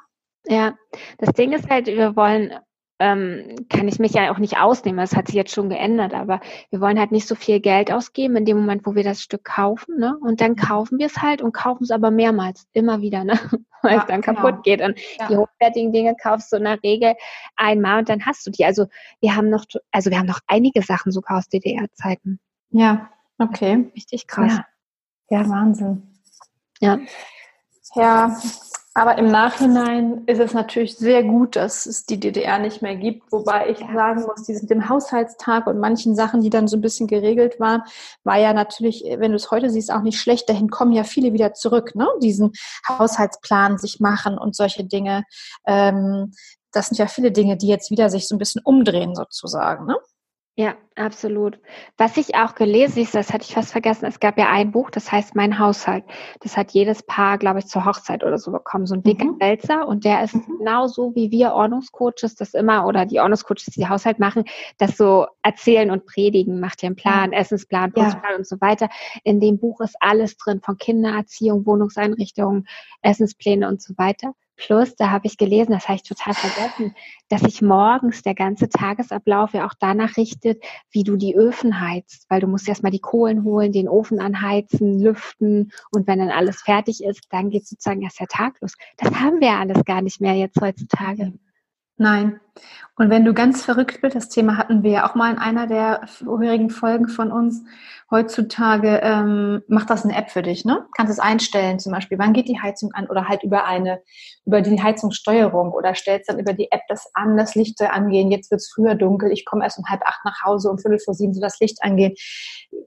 Ja, 0.50 0.76
das 1.18 1.34
Ding 1.34 1.52
ist 1.52 1.70
halt, 1.70 1.88
wir 1.88 2.16
wollen 2.16 2.54
ähm, 3.00 3.68
kann 3.70 3.88
ich 3.88 4.00
mich 4.00 4.14
ja 4.14 4.32
auch 4.32 4.40
nicht 4.40 4.58
ausnehmen. 4.58 4.98
Das 4.98 5.16
hat 5.16 5.28
sich 5.28 5.36
jetzt 5.36 5.54
schon 5.54 5.70
geändert, 5.70 6.14
aber 6.14 6.40
wir 6.70 6.82
wollen 6.82 7.00
halt 7.00 7.12
nicht 7.12 7.28
so 7.28 7.36
viel 7.36 7.60
Geld 7.60 7.92
ausgeben 7.92 8.36
in 8.38 8.46
dem 8.46 8.58
Moment, 8.58 8.86
wo 8.86 8.96
wir 8.96 9.04
das 9.04 9.22
Stück 9.22 9.44
kaufen, 9.44 10.00
ne? 10.00 10.18
Und 10.22 10.42
dann 10.42 10.56
kaufen 10.56 10.98
wir 10.98 11.06
es 11.06 11.18
halt 11.18 11.42
und 11.42 11.54
kaufen 11.54 11.84
es 11.84 11.92
aber 11.92 12.10
mehrmals, 12.10 12.68
immer 12.74 13.02
wieder, 13.02 13.24
ne? 13.24 13.34
Weil 13.84 13.94
ja, 13.94 14.00
es 14.00 14.06
dann 14.08 14.22
genau. 14.22 14.42
kaputt 14.42 14.64
geht. 14.64 14.82
Und 14.82 15.00
ja. 15.20 15.28
die 15.28 15.38
hochwertigen 15.38 15.94
Dinge 15.94 16.16
kaufst 16.22 16.52
du 16.52 16.58
in 16.58 16.64
der 16.64 16.82
Regel 16.82 17.14
einmal 17.56 18.00
und 18.00 18.10
dann 18.10 18.26
hast 18.26 18.46
du 18.48 18.52
die. 18.52 18.66
Also 18.66 18.88
wir 19.22 19.36
haben 19.36 19.50
noch, 19.50 19.66
also 19.92 20.10
wir 20.10 20.18
haben 20.18 20.26
noch 20.26 20.40
einige 20.48 20.82
Sachen 20.82 21.12
sogar 21.12 21.38
aus 21.38 21.48
DDR-Zeiten. 21.50 22.40
Ja. 22.72 23.10
Okay. 23.38 23.92
Richtig 23.96 24.26
krass. 24.26 24.60
Ja, 25.30 25.40
ja 25.42 25.50
Wahnsinn. 25.50 26.02
Ja. 26.80 27.00
Ja, 27.96 28.38
aber 28.98 29.20
im 29.20 29.30
Nachhinein 29.30 30.24
ist 30.26 30.40
es 30.40 30.56
natürlich 30.56 30.98
sehr 30.98 31.22
gut, 31.22 31.56
dass 31.56 31.86
es 31.86 32.08
die 32.08 32.20
DDR 32.20 32.58
nicht 32.58 32.82
mehr 32.82 32.96
gibt. 32.96 33.32
Wobei 33.32 33.70
ich 33.70 33.78
sagen 33.78 34.24
muss, 34.24 34.42
diesen, 34.48 34.68
dem 34.68 34.90
Haushaltstag 34.90 35.68
und 35.68 35.80
manchen 35.80 36.16
Sachen, 36.16 36.42
die 36.42 36.50
dann 36.50 36.68
so 36.68 36.78
ein 36.78 36.82
bisschen 36.82 37.06
geregelt 37.06 37.60
waren, 37.60 37.84
war 38.24 38.38
ja 38.38 38.54
natürlich, 38.54 39.04
wenn 39.06 39.34
du 39.34 39.36
es 39.36 39.52
heute 39.52 39.70
siehst, 39.70 39.92
auch 39.92 40.02
nicht 40.02 40.20
schlecht. 40.20 40.50
Dahin 40.50 40.72
kommen 40.72 40.94
ja 40.94 41.04
viele 41.04 41.32
wieder 41.32 41.54
zurück, 41.54 41.94
ne? 41.94 42.08
diesen 42.24 42.54
Haushaltsplan 42.90 43.78
sich 43.78 44.00
machen 44.00 44.36
und 44.36 44.56
solche 44.56 44.84
Dinge. 44.84 45.26
Ähm, 45.68 46.34
das 46.72 46.88
sind 46.88 46.98
ja 46.98 47.06
viele 47.06 47.32
Dinge, 47.32 47.56
die 47.56 47.68
jetzt 47.68 47.92
wieder 47.92 48.10
sich 48.10 48.28
so 48.28 48.34
ein 48.34 48.40
bisschen 48.40 48.64
umdrehen 48.64 49.14
sozusagen. 49.14 49.86
Ne? 49.86 49.98
Ja, 50.60 50.76
absolut. 50.96 51.60
Was 51.98 52.18
ich 52.18 52.34
auch 52.34 52.56
gelesen 52.56 53.06
habe, 53.06 53.12
das 53.14 53.32
hatte 53.32 53.46
ich 53.48 53.54
fast 53.54 53.72
vergessen, 53.72 54.06
es 54.06 54.20
gab 54.20 54.40
ja 54.40 54.50
ein 54.50 54.72
Buch, 54.72 54.90
das 54.90 55.12
heißt 55.12 55.36
Mein 55.36 55.60
Haushalt. 55.60 56.04
Das 56.40 56.58
hat 56.58 56.72
jedes 56.72 57.04
Paar, 57.04 57.38
glaube 57.38 57.60
ich, 57.60 57.68
zur 57.68 57.86
Hochzeit 57.86 58.24
oder 58.24 58.40
so 58.40 58.52
bekommen. 58.52 58.88
So 58.88 58.96
ein 58.96 59.04
dicker 59.04 59.26
mhm. 59.26 59.40
Wälzer 59.40 59.88
und 59.88 60.04
der 60.04 60.24
ist 60.24 60.34
mhm. 60.34 60.58
genauso 60.58 61.14
wie 61.14 61.30
wir 61.30 61.54
Ordnungscoaches 61.54 62.34
das 62.34 62.56
immer 62.56 62.88
oder 62.88 63.06
die 63.06 63.20
Ordnungscoaches, 63.20 63.66
die 63.76 63.88
Haushalt 63.88 64.18
machen, 64.18 64.46
das 64.80 64.98
so 64.98 65.28
erzählen 65.44 65.92
und 65.92 66.08
predigen, 66.08 66.60
macht 66.60 66.82
ihr 66.82 66.88
einen 66.88 66.96
Plan, 66.96 67.34
ja. 67.34 67.38
Essensplan, 67.38 67.92
Putzplan 67.94 68.32
ja. 68.32 68.38
und 68.38 68.48
so 68.48 68.60
weiter. 68.60 68.90
In 69.24 69.40
dem 69.40 69.60
Buch 69.60 69.80
ist 69.82 69.96
alles 70.00 70.38
drin, 70.38 70.62
von 70.64 70.80
Kindererziehung, 70.80 71.68
Wohnungseinrichtungen, 71.68 72.68
Essenspläne 73.04 73.68
und 73.68 73.80
so 73.80 73.94
weiter. 74.00 74.34
Plus, 74.58 74.96
da 74.96 75.12
habe 75.12 75.28
ich 75.28 75.38
gelesen, 75.38 75.72
das 75.72 75.88
habe 75.88 75.98
ich 75.98 76.04
total 76.04 76.34
vergessen, 76.34 76.96
dass 77.30 77.42
sich 77.42 77.62
morgens 77.62 78.24
der 78.24 78.34
ganze 78.34 78.70
Tagesablauf 78.70 79.54
ja 79.54 79.68
auch 79.68 79.74
danach 79.80 80.18
richtet, 80.18 80.64
wie 80.92 81.04
du 81.04 81.16
die 81.16 81.36
Öfen 81.36 81.80
heizt, 81.80 82.26
weil 82.30 82.42
du 82.42 82.48
musst 82.48 82.68
erstmal 82.68 82.92
die 82.92 83.00
Kohlen 83.00 83.44
holen, 83.44 83.72
den 83.72 83.88
Ofen 83.88 84.20
anheizen, 84.20 85.00
lüften 85.00 85.72
und 85.92 86.08
wenn 86.08 86.20
dann 86.20 86.32
alles 86.32 86.62
fertig 86.62 87.04
ist, 87.04 87.28
dann 87.30 87.52
geht 87.52 87.68
sozusagen 87.68 88.02
erst 88.02 88.20
der 88.20 88.28
Tag 88.28 88.60
los. 88.62 88.74
Das 88.98 89.14
haben 89.14 89.40
wir 89.40 89.50
ja 89.50 89.60
alles 89.60 89.86
gar 89.86 90.02
nicht 90.02 90.22
mehr 90.22 90.34
jetzt 90.34 90.60
heutzutage. 90.60 91.34
Nein. 91.98 92.40
Und 92.96 93.10
wenn 93.10 93.26
du 93.26 93.34
ganz 93.34 93.64
verrückt 93.64 94.02
bist, 94.02 94.16
das 94.16 94.30
Thema 94.30 94.58
hatten 94.58 94.82
wir 94.82 94.92
ja 94.92 95.10
auch 95.10 95.16
mal 95.16 95.32
in 95.32 95.38
einer 95.38 95.68
der 95.68 96.02
vorherigen 96.08 96.70
Folgen 96.70 97.08
von 97.08 97.32
uns, 97.32 97.64
heutzutage 98.10 99.00
ähm, 99.04 99.62
macht 99.68 99.90
das 99.90 100.04
eine 100.04 100.16
App 100.16 100.32
für 100.32 100.42
dich, 100.42 100.66
ne? 100.66 100.86
Kannst 100.96 101.12
es 101.12 101.20
einstellen, 101.20 101.80
zum 101.80 101.92
Beispiel, 101.92 102.18
wann 102.18 102.34
geht 102.34 102.48
die 102.48 102.60
Heizung 102.60 102.92
an 102.94 103.08
oder 103.08 103.28
halt 103.28 103.44
über 103.44 103.66
eine, 103.66 104.02
über 104.46 104.62
die 104.62 104.82
Heizungssteuerung 104.82 105.72
oder 105.74 105.94
stellst 105.94 106.30
dann 106.30 106.40
über 106.40 106.54
die 106.54 106.72
App 106.72 106.82
das 106.88 107.10
an, 107.14 107.38
das 107.38 107.54
Licht 107.56 107.82
angehen, 107.82 108.32
jetzt 108.32 108.50
wird 108.50 108.62
es 108.62 108.72
früher 108.74 108.96
dunkel, 108.96 109.32
ich 109.32 109.46
komme 109.46 109.64
erst 109.64 109.78
um 109.78 109.86
halb 109.88 110.02
acht 110.04 110.24
nach 110.24 110.42
Hause, 110.44 110.70
um 110.70 110.80
viertel 110.80 111.00
vor 111.00 111.14
sieben 111.14 111.34
so 111.34 111.42
das 111.42 111.60
Licht 111.60 111.84
angehen. 111.84 112.14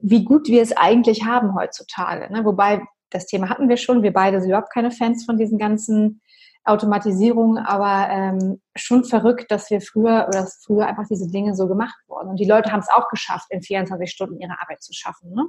Wie 0.01 0.23
gut 0.23 0.47
wir 0.47 0.61
es 0.61 0.75
eigentlich 0.75 1.23
haben 1.25 1.55
heutzutage, 1.55 2.31
ne? 2.33 2.43
Wobei, 2.43 2.81
das 3.09 3.27
Thema 3.27 3.49
hatten 3.49 3.69
wir 3.69 3.77
schon, 3.77 4.03
wir 4.03 4.13
beide 4.13 4.39
sind 4.39 4.49
überhaupt 4.49 4.73
keine 4.73 4.91
Fans 4.91 5.25
von 5.25 5.37
diesen 5.37 5.57
ganzen 5.57 6.21
Automatisierung, 6.63 7.57
aber 7.57 8.09
ähm, 8.09 8.61
schon 8.75 9.03
verrückt, 9.03 9.51
dass 9.51 9.69
wir 9.71 9.81
früher 9.81 10.25
oder 10.27 10.41
dass 10.41 10.63
früher 10.63 10.87
einfach 10.87 11.07
diese 11.09 11.29
Dinge 11.29 11.55
so 11.55 11.67
gemacht 11.67 11.95
wurden. 12.07 12.29
Und 12.29 12.39
die 12.39 12.45
Leute 12.45 12.71
haben 12.71 12.81
es 12.81 12.89
auch 12.89 13.09
geschafft, 13.09 13.47
in 13.49 13.61
24 13.61 14.09
Stunden 14.11 14.39
ihre 14.39 14.59
Arbeit 14.61 14.83
zu 14.83 14.93
schaffen. 14.93 15.33
Ne? 15.33 15.47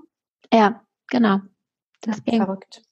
Ja, 0.52 0.82
genau. 1.08 1.38
Das 2.00 2.18
ist 2.18 2.34
verrückt. 2.34 2.82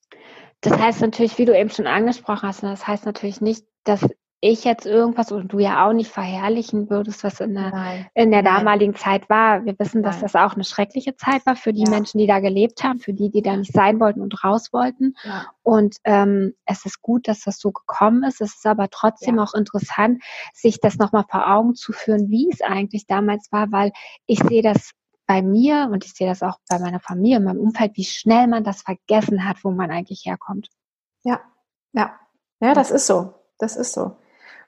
Das 0.60 0.78
heißt 0.78 1.00
natürlich, 1.00 1.38
wie 1.38 1.46
du 1.46 1.58
eben 1.58 1.70
schon 1.70 1.86
angesprochen 1.86 2.48
hast, 2.48 2.62
das 2.62 2.86
heißt 2.86 3.06
natürlich 3.06 3.40
nicht, 3.40 3.64
dass 3.84 4.06
ich 4.42 4.64
jetzt 4.64 4.86
irgendwas 4.86 5.32
und 5.32 5.52
du 5.52 5.58
ja 5.58 5.86
auch 5.86 5.92
nicht 5.92 6.10
verherrlichen 6.10 6.88
würdest, 6.88 7.24
was 7.24 7.40
in 7.40 7.54
der, 7.54 8.06
in 8.14 8.30
der 8.30 8.42
damaligen 8.42 8.94
Zeit 8.94 9.28
war. 9.28 9.66
Wir 9.66 9.78
wissen, 9.78 10.02
dass 10.02 10.16
Nein. 10.16 10.22
das 10.22 10.34
auch 10.36 10.54
eine 10.54 10.64
schreckliche 10.64 11.14
Zeit 11.14 11.44
war 11.44 11.56
für 11.56 11.74
die 11.74 11.84
ja. 11.84 11.90
Menschen, 11.90 12.18
die 12.18 12.26
da 12.26 12.40
gelebt 12.40 12.82
haben, 12.82 13.00
für 13.00 13.12
die, 13.12 13.30
die 13.30 13.42
da 13.42 13.54
nicht 13.56 13.72
sein 13.72 14.00
wollten 14.00 14.22
und 14.22 14.42
raus 14.42 14.72
wollten. 14.72 15.14
Ja. 15.24 15.46
Und 15.62 15.96
ähm, 16.04 16.54
es 16.64 16.86
ist 16.86 17.02
gut, 17.02 17.28
dass 17.28 17.40
das 17.40 17.58
so 17.58 17.70
gekommen 17.70 18.22
ist. 18.24 18.40
Es 18.40 18.54
ist 18.54 18.66
aber 18.66 18.88
trotzdem 18.88 19.36
ja. 19.36 19.42
auch 19.42 19.52
interessant, 19.52 20.22
sich 20.54 20.80
das 20.80 20.96
nochmal 20.96 21.24
vor 21.30 21.46
Augen 21.46 21.74
zu 21.74 21.92
führen, 21.92 22.30
wie 22.30 22.48
es 22.50 22.62
eigentlich 22.62 23.06
damals 23.06 23.52
war, 23.52 23.70
weil 23.72 23.92
ich 24.26 24.38
sehe 24.38 24.62
das 24.62 24.92
bei 25.26 25.42
mir 25.42 25.90
und 25.92 26.04
ich 26.04 26.14
sehe 26.14 26.26
das 26.26 26.42
auch 26.42 26.56
bei 26.66 26.78
meiner 26.78 27.00
Familie, 27.00 27.36
in 27.36 27.44
meinem 27.44 27.60
Umfeld, 27.60 27.92
wie 27.96 28.04
schnell 28.04 28.46
man 28.46 28.64
das 28.64 28.82
vergessen 28.82 29.46
hat, 29.46 29.58
wo 29.64 29.70
man 29.70 29.90
eigentlich 29.90 30.22
herkommt. 30.24 30.68
Ja, 31.24 31.40
ja, 31.92 32.18
ja, 32.60 32.72
das 32.72 32.90
ist 32.90 33.06
so. 33.06 33.34
Das 33.58 33.76
ist 33.76 33.92
so. 33.92 34.16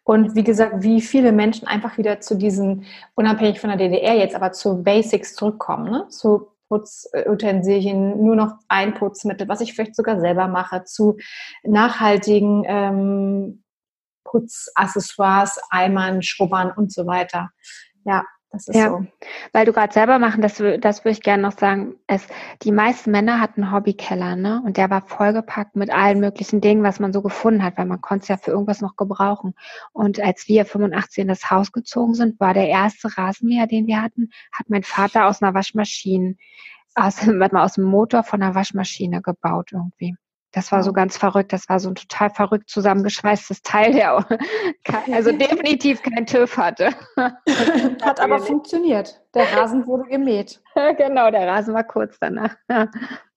Und 0.05 0.35
wie 0.35 0.45
gesagt, 0.45 0.83
wie 0.83 1.01
viele 1.01 1.33
Menschen 1.33 1.69
einfach 1.69 1.97
wieder 1.97 2.21
zu 2.21 2.35
diesen, 2.35 2.87
unabhängig 3.15 3.61
von 3.61 3.71
der 3.71 3.79
DDR 3.79 4.17
jetzt, 4.17 4.35
aber 4.35 4.53
zu 4.53 4.83
Basics 4.83 5.35
zurückkommen, 5.35 5.91
ne? 5.91 6.09
zu 6.09 6.49
Putzutensilien, 6.69 8.25
nur 8.25 8.35
noch 8.35 8.55
ein 8.69 8.95
Putzmittel, 8.95 9.47
was 9.47 9.61
ich 9.61 9.75
vielleicht 9.75 9.95
sogar 9.95 10.19
selber 10.21 10.49
mache, 10.49 10.85
zu 10.85 11.19
nachhaltigen 11.62 12.65
ähm, 12.67 13.62
Putzaccessoires, 14.25 15.61
Eimern, 15.69 16.23
Schrubbern 16.23 16.73
und 16.75 16.91
so 16.91 17.07
weiter. 17.07 17.51
Ja, 18.05 18.25
das 18.53 18.69
ist 18.69 18.77
ja, 18.77 18.91
so. 18.91 19.07
Weil 19.53 19.65
du 19.65 19.73
gerade 19.73 19.93
selber 19.95 20.19
machen, 20.19 20.43
das, 20.43 20.62
das 20.81 21.05
würde 21.05 21.12
ich 21.12 21.23
gerne 21.23 21.43
noch 21.43 21.59
sagen. 21.59 21.95
Es, 22.07 22.27
die 22.62 22.71
meisten 22.71 23.11
Männer 23.11 23.41
hatten 23.41 23.73
Hobbykeller, 23.73 24.37
ne? 24.37 24.62
Und 24.65 24.77
der 24.77 24.91
war 24.91 25.01
vollgepackt 25.01 25.75
mit 25.75 25.91
allen 25.91 26.21
möglichen 26.21 26.61
Dingen, 26.61 26.83
was 26.83 27.01
man 27.01 27.15
so 27.15 27.23
gefunden 27.23 27.65
hat, 27.65 27.79
weil 27.79 27.87
man 27.87 28.03
konnte 28.03 28.25
es 28.25 28.29
ja 28.29 28.37
für 28.37 28.51
irgendwas 28.51 28.83
noch 28.83 28.97
gebrauchen. 28.97 29.55
Und 29.93 30.21
als 30.21 30.49
wir 30.49 30.67
85 30.67 31.23
in 31.23 31.29
das 31.29 31.51
Haus 31.51 31.73
gezogen 31.73 32.15
sind, 32.15 32.38
war 32.41 32.53
der 32.53 32.69
erste 32.69 33.17
Rasenmäher, 33.17 33.67
den 33.67 33.87
wir 33.87 34.03
hatten, 34.03 34.31
hat 34.53 34.69
mein 34.69 34.83
Vater 34.83 35.27
aus 35.27 35.43
einer 35.43 35.55
Waschmaschine, 35.55 36.37
aus, 36.95 37.21
aus 37.53 37.73
dem 37.73 37.85
Motor 37.85 38.23
von 38.23 38.43
einer 38.43 38.55
Waschmaschine 38.55 39.23
gebaut 39.23 39.71
irgendwie. 39.73 40.15
Das 40.53 40.71
war 40.71 40.83
so 40.83 40.93
ganz 40.93 41.17
verrückt. 41.17 41.53
Das 41.53 41.69
war 41.69 41.81
so 41.81 41.88
ein 41.88 41.95
total 41.95 42.31
verrückt 42.31 42.69
zusammengeschweißtes 42.69 43.62
Teil, 43.62 43.93
der 43.93 44.25
also 45.12 45.33
definitiv 45.37 46.03
kein 46.03 46.27
TÜV 46.27 46.57
hatte. 46.57 46.91
Hat 47.17 48.21
aber 48.21 48.38
funktioniert. 48.38 49.21
Der 49.35 49.51
Rasen 49.57 49.87
wurde 49.87 50.09
gemäht. 50.09 50.62
genau, 50.97 51.31
der 51.31 51.49
Rasen 51.49 51.75
war 51.75 51.85
kurz 51.85 52.19
danach. 52.21 52.55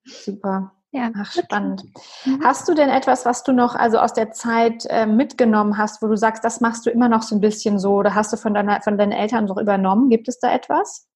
Super. 0.03 0.71
Ja, 0.91 1.11
Ach, 1.17 1.29
spannend. 1.31 1.83
Mhm. 2.25 2.41
Hast 2.43 2.69
du 2.69 2.73
denn 2.73 2.89
etwas, 2.89 3.25
was 3.25 3.43
du 3.43 3.51
noch 3.51 3.75
also 3.75 3.97
aus 3.99 4.13
der 4.13 4.31
Zeit 4.31 4.85
äh, 4.89 5.05
mitgenommen 5.05 5.77
hast, 5.77 6.01
wo 6.01 6.07
du 6.07 6.15
sagst, 6.15 6.45
das 6.45 6.61
machst 6.61 6.85
du 6.85 6.89
immer 6.89 7.09
noch 7.09 7.21
so 7.21 7.35
ein 7.35 7.41
bisschen 7.41 7.79
so 7.79 7.95
oder 7.95 8.15
hast 8.15 8.31
du 8.31 8.37
von, 8.37 8.53
deiner, 8.53 8.81
von 8.81 8.97
deinen 8.97 9.11
Eltern 9.11 9.45
noch 9.45 9.57
übernommen? 9.57 10.09
Gibt 10.09 10.29
es 10.29 10.39
da 10.39 10.53
etwas? 10.53 11.09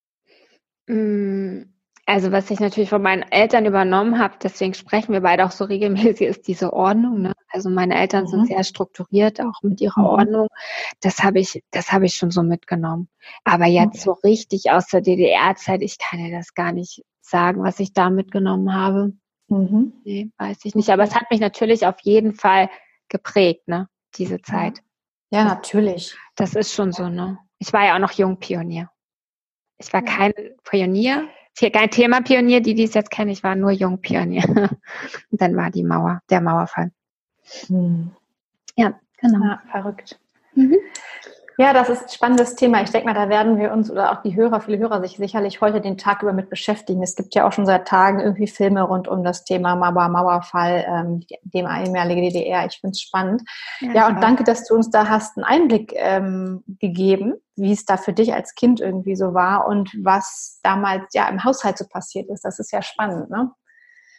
Mm 0.88 1.62
also 2.10 2.32
was 2.32 2.50
ich 2.50 2.60
natürlich 2.60 2.90
von 2.90 3.04
meinen 3.04 3.22
Eltern 3.22 3.68
übernommen 3.68 4.18
habe, 4.18 4.34
deswegen 4.42 4.74
sprechen 4.74 5.14
wir 5.14 5.22
beide 5.22 5.46
auch 5.46 5.52
so 5.52 5.66
regelmäßig, 5.66 6.22
ist 6.22 6.48
diese 6.48 6.74
Ordnung. 6.74 7.22
Ne? 7.22 7.34
Also 7.50 7.70
meine 7.70 7.96
Eltern 7.96 8.24
mhm. 8.24 8.28
sind 8.30 8.48
sehr 8.48 8.64
strukturiert, 8.64 9.40
auch 9.40 9.62
mit 9.62 9.80
ihrer 9.80 10.02
mhm. 10.02 10.08
Ordnung. 10.08 10.48
Das 11.02 11.20
habe 11.20 11.40
ich, 11.40 11.64
das 11.70 11.92
habe 11.92 12.08
ich 12.08 12.16
schon 12.16 12.32
so 12.32 12.42
mitgenommen. 12.42 13.10
Aber 13.44 13.68
jetzt 13.68 13.90
okay. 13.90 14.00
so 14.00 14.12
richtig 14.24 14.72
aus 14.72 14.88
der 14.88 15.02
DDR-Zeit, 15.02 15.84
ich 15.84 16.00
kann 16.00 16.18
dir 16.18 16.36
das 16.36 16.56
gar 16.56 16.72
nicht 16.72 17.04
sagen, 17.22 17.62
was 17.62 17.80
ich 17.80 17.94
da 17.94 18.10
mitgenommen 18.10 18.74
habe. 18.74 19.14
Mhm. 19.48 19.94
Nee, 20.04 20.32
weiß 20.40 20.66
ich 20.66 20.74
nicht. 20.74 20.90
Aber 20.90 21.04
es 21.04 21.14
hat 21.14 21.30
mich 21.30 21.40
natürlich 21.40 21.86
auf 21.86 22.00
jeden 22.02 22.34
Fall 22.34 22.72
geprägt, 23.08 23.68
ne? 23.68 23.88
Diese 24.16 24.42
Zeit. 24.42 24.82
Ja, 25.30 25.44
natürlich. 25.44 26.18
Das 26.36 26.56
ist 26.56 26.74
schon 26.74 26.92
so, 26.92 27.08
ne? 27.08 27.38
Ich 27.60 27.72
war 27.72 27.86
ja 27.86 27.94
auch 27.94 28.00
noch 28.00 28.14
Jungpionier. 28.14 28.90
Ich 29.78 29.94
war 29.94 30.02
kein 30.02 30.34
Pionier, 30.64 31.30
kein 31.56 31.90
Thema-Pionier, 31.90 32.62
die 32.62 32.74
dies 32.74 32.94
jetzt 32.94 33.12
kennen, 33.12 33.32
ich 33.32 33.44
war 33.44 33.56
nur 33.56 33.72
Jungpionier. 33.72 34.44
Und 35.32 35.42
dann 35.42 35.56
war 35.56 35.70
die 35.72 35.84
Mauer, 35.84 36.22
der 36.30 36.42
Mauerfall. 36.42 36.92
Hm. 37.68 38.12
Ja, 38.76 39.00
genau. 39.18 39.44
Ja, 39.44 39.62
verrückt. 39.72 40.20
Mhm. 40.56 40.78
Ja, 41.60 41.74
das 41.74 41.90
ist 41.90 42.04
ein 42.04 42.10
spannendes 42.10 42.56
Thema. 42.56 42.82
Ich 42.84 42.90
denke 42.90 43.06
mal, 43.06 43.14
da 43.14 43.28
werden 43.28 43.60
wir 43.60 43.74
uns 43.74 43.92
oder 43.92 44.14
auch 44.14 44.22
die 44.22 44.34
Hörer, 44.34 44.62
viele 44.62 44.78
Hörer 44.78 45.02
sich 45.02 45.18
sicherlich 45.18 45.60
heute 45.60 45.82
den 45.82 45.98
Tag 45.98 46.24
über 46.24 46.32
mit 46.32 46.50
beschäftigen. 46.50 47.04
Es 47.04 47.18
gibt 47.18 47.36
ja 47.36 47.46
auch 47.46 47.52
schon 47.52 47.66
seit 47.66 47.86
Tagen 47.86 48.22
irgendwie 48.22 48.48
Filme 48.48 48.82
rund 48.82 49.10
um 49.10 49.26
das 49.26 49.44
Thema 49.44 49.76
Mauer, 49.76 50.08
Mauerfall, 50.08 50.86
ähm, 50.88 51.26
dem 51.44 51.68
ehemalige 51.68 52.22
DDR. 52.22 52.66
Ich 52.66 52.80
finde 52.80 52.94
es 52.94 53.02
spannend. 53.02 53.42
Ja, 53.82 53.94
ja 53.94 54.08
und 54.08 54.24
danke, 54.24 54.46
dass 54.46 54.70
du 54.70 54.76
uns 54.76 54.90
da 54.90 55.10
hast 55.10 55.36
einen 55.36 55.44
Einblick 55.44 55.92
ähm, 55.98 56.64
gegeben, 56.80 57.34
wie 57.58 57.74
es 57.74 57.84
da 57.84 57.98
für 57.98 58.14
dich 58.14 58.34
als 58.34 58.56
Kind 58.56 58.80
irgendwie 58.80 59.18
so 59.18 59.34
war 59.34 59.68
und 59.68 59.92
was 60.02 60.62
damals 60.64 61.14
ja 61.14 61.28
im 61.28 61.44
Haushalt 61.44 61.78
so 61.78 61.86
passiert 61.86 62.30
ist. 62.30 62.46
Das 62.46 62.60
ist 62.60 62.72
ja 62.72 62.82
spannend, 62.82 63.30
ne? 63.30 63.52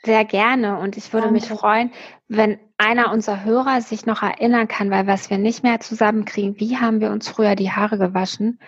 Sehr 0.03 0.25
gerne. 0.25 0.79
Und 0.79 0.97
ich 0.97 1.13
würde 1.13 1.27
Danke. 1.27 1.41
mich 1.41 1.49
freuen, 1.49 1.93
wenn 2.29 2.59
einer 2.79 3.13
unserer 3.13 3.45
Hörer 3.45 3.83
sich 3.83 4.07
noch 4.07 4.23
erinnern 4.23 4.67
kann, 4.67 4.91
weil 4.91 5.07
was 5.07 5.29
wir 5.29 5.37
nicht 5.37 5.63
mehr 5.63 5.81
zusammenkriegen, 5.81 6.59
wie 6.59 6.79
haben 6.79 7.01
wir 7.01 7.11
uns 7.11 7.29
früher 7.29 7.55
die 7.55 7.71
Haare 7.71 7.99
gewaschen? 7.99 8.59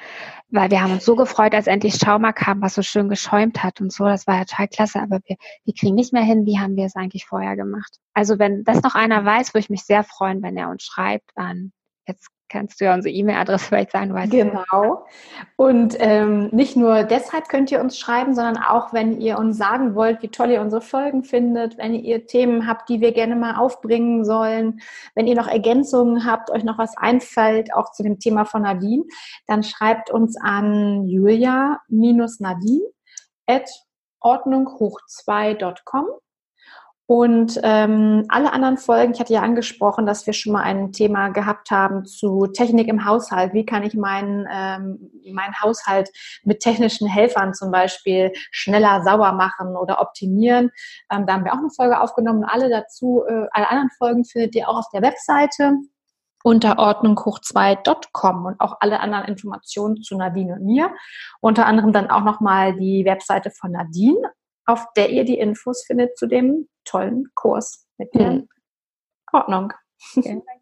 Weil 0.50 0.70
wir 0.70 0.82
haben 0.82 0.92
uns 0.92 1.06
so 1.06 1.16
gefreut, 1.16 1.54
als 1.54 1.66
endlich 1.66 1.94
Schaumer 1.94 2.34
kam, 2.34 2.60
was 2.60 2.74
so 2.74 2.82
schön 2.82 3.08
geschäumt 3.08 3.62
hat 3.62 3.80
und 3.80 3.90
so. 3.90 4.04
Das 4.04 4.26
war 4.26 4.36
ja 4.36 4.44
total 4.44 4.68
klasse. 4.68 5.00
Aber 5.00 5.20
wir, 5.24 5.36
wir 5.64 5.74
kriegen 5.74 5.94
nicht 5.94 6.12
mehr 6.12 6.22
hin, 6.22 6.44
wie 6.44 6.58
haben 6.58 6.76
wir 6.76 6.84
es 6.84 6.96
eigentlich 6.96 7.24
vorher 7.24 7.56
gemacht? 7.56 7.96
Also 8.12 8.38
wenn 8.38 8.62
das 8.64 8.82
noch 8.82 8.94
einer 8.94 9.24
weiß, 9.24 9.54
würde 9.54 9.60
ich 9.60 9.70
mich 9.70 9.84
sehr 9.84 10.04
freuen, 10.04 10.42
wenn 10.42 10.58
er 10.58 10.68
uns 10.68 10.82
schreibt 10.82 11.30
an 11.36 11.72
jetzt 12.06 12.28
kannst 12.52 12.80
du 12.80 12.84
ja 12.84 12.94
unsere 12.94 13.12
E-Mail-Adresse 13.12 13.64
vielleicht 13.68 13.90
sagen. 13.92 14.14
Weißt 14.14 14.30
genau. 14.30 15.06
Und 15.56 15.96
ähm, 15.98 16.48
nicht 16.52 16.76
nur 16.76 17.02
deshalb 17.04 17.48
könnt 17.48 17.72
ihr 17.72 17.80
uns 17.80 17.98
schreiben, 17.98 18.34
sondern 18.34 18.58
auch, 18.58 18.92
wenn 18.92 19.20
ihr 19.20 19.38
uns 19.38 19.56
sagen 19.56 19.94
wollt, 19.94 20.22
wie 20.22 20.28
toll 20.28 20.50
ihr 20.50 20.60
unsere 20.60 20.82
Folgen 20.82 21.24
findet, 21.24 21.78
wenn 21.78 21.94
ihr 21.94 22.26
Themen 22.26 22.68
habt, 22.68 22.88
die 22.88 23.00
wir 23.00 23.12
gerne 23.12 23.34
mal 23.36 23.56
aufbringen 23.56 24.24
sollen, 24.24 24.80
wenn 25.14 25.26
ihr 25.26 25.34
noch 25.34 25.48
Ergänzungen 25.48 26.26
habt, 26.26 26.50
euch 26.50 26.64
noch 26.64 26.78
was 26.78 26.96
einfällt, 26.96 27.74
auch 27.74 27.92
zu 27.92 28.02
dem 28.02 28.18
Thema 28.18 28.44
von 28.44 28.62
Nadine, 28.62 29.04
dann 29.46 29.62
schreibt 29.62 30.10
uns 30.10 30.36
an 30.40 31.06
julia-nadine 31.08 32.86
at 33.46 33.68
ordnunghoch2.com 34.22 36.06
und 37.06 37.60
ähm, 37.62 38.24
alle 38.28 38.52
anderen 38.52 38.78
Folgen, 38.78 39.12
ich 39.12 39.20
hatte 39.20 39.34
ja 39.34 39.42
angesprochen, 39.42 40.06
dass 40.06 40.26
wir 40.26 40.32
schon 40.32 40.52
mal 40.52 40.62
ein 40.62 40.92
Thema 40.92 41.28
gehabt 41.28 41.70
haben 41.70 42.04
zu 42.06 42.46
Technik 42.46 42.88
im 42.88 43.04
Haushalt. 43.04 43.52
Wie 43.52 43.66
kann 43.66 43.82
ich 43.82 43.94
meinen, 43.94 44.46
ähm, 44.50 45.10
meinen 45.32 45.60
Haushalt 45.60 46.10
mit 46.44 46.60
technischen 46.60 47.08
Helfern 47.08 47.54
zum 47.54 47.70
Beispiel 47.70 48.32
schneller 48.50 49.02
sauber 49.02 49.32
machen 49.32 49.76
oder 49.76 50.00
optimieren? 50.00 50.70
Ähm, 51.10 51.26
da 51.26 51.34
haben 51.34 51.44
wir 51.44 51.52
auch 51.52 51.58
eine 51.58 51.70
Folge 51.74 52.00
aufgenommen. 52.00 52.44
Alle 52.44 52.70
dazu, 52.70 53.24
äh, 53.28 53.46
alle 53.50 53.68
anderen 53.68 53.90
Folgen 53.98 54.24
findet 54.24 54.54
ihr 54.54 54.68
auch 54.68 54.78
auf 54.78 54.88
der 54.94 55.02
Webseite 55.02 55.74
unter 56.44 56.78
ordnunghoch2.com 56.78 58.46
und 58.46 58.60
auch 58.60 58.76
alle 58.80 59.00
anderen 59.00 59.26
Informationen 59.26 60.02
zu 60.02 60.16
Nadine 60.16 60.54
und 60.54 60.64
mir. 60.64 60.90
Unter 61.40 61.66
anderem 61.66 61.92
dann 61.92 62.10
auch 62.10 62.24
nochmal 62.24 62.74
die 62.74 63.04
Webseite 63.04 63.50
von 63.50 63.72
Nadine, 63.72 64.32
auf 64.66 64.84
der 64.96 65.10
ihr 65.10 65.24
die 65.24 65.38
Infos 65.38 65.84
findet 65.86 66.16
zu 66.16 66.26
dem 66.26 66.68
tollen 66.84 67.28
Kurs 67.34 67.86
mit 67.98 68.14
der 68.14 68.30
mhm. 68.30 68.48
Ordnung. 69.32 69.72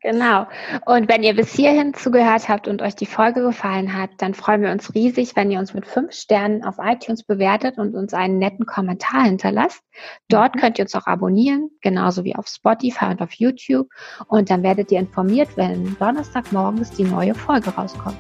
Genau. 0.03 0.47
Und 0.87 1.09
wenn 1.09 1.23
ihr 1.23 1.35
bis 1.35 1.55
hierhin 1.55 1.95
zugehört 1.95 2.49
habt 2.49 2.69
und 2.69 2.83
euch 2.83 2.95
die 2.95 3.07
Folge 3.07 3.43
gefallen 3.43 3.97
hat, 3.97 4.11
dann 4.19 4.35
freuen 4.35 4.63
wir 4.63 4.71
uns 4.71 4.95
riesig, 4.95 5.37
wenn 5.37 5.51
ihr 5.51 5.59
uns 5.59 5.75
mit 5.75 5.87
fünf 5.87 6.13
Sternen 6.13 6.65
auf 6.65 6.77
iTunes 6.79 7.23
bewertet 7.25 7.79
und 7.79 7.95
uns 7.95 8.15
einen 8.15 8.39
netten 8.39 8.67
Kommentar 8.67 9.25
hinterlasst. 9.25 9.83
Dort 10.29 10.55
mhm. 10.55 10.61
könnt 10.61 10.79
ihr 10.79 10.85
uns 10.85 10.95
auch 10.95 11.07
abonnieren, 11.07 11.71
genauso 11.81 12.25
wie 12.25 12.37
auf 12.37 12.49
Spotify 12.49 13.07
und 13.07 13.23
auf 13.23 13.33
YouTube. 13.33 13.89
Und 14.29 14.51
dann 14.51 14.63
werdet 14.63 14.91
ihr 14.93 15.01
informiert, 15.01 15.49
wenn 15.57 15.97
Donnerstagmorgens 15.99 16.93
die 16.93 17.05
neue 17.05 17.35
Folge 17.35 17.71
rauskommt. 17.71 18.19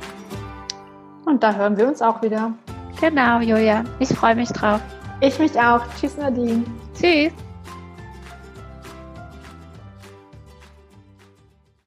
Und 1.26 1.42
da 1.42 1.54
hören 1.54 1.76
wir 1.76 1.86
uns 1.86 2.02
auch 2.02 2.22
wieder. 2.22 2.52
Genau, 3.00 3.40
Julia. 3.40 3.84
Ich 4.00 4.08
freue 4.08 4.34
mich 4.34 4.50
drauf. 4.50 4.80
Ich 5.20 5.38
mich 5.38 5.58
auch. 5.60 5.82
Tschüss, 5.98 6.16
Nadine. 6.16 6.64
Tschüss. 6.98 7.32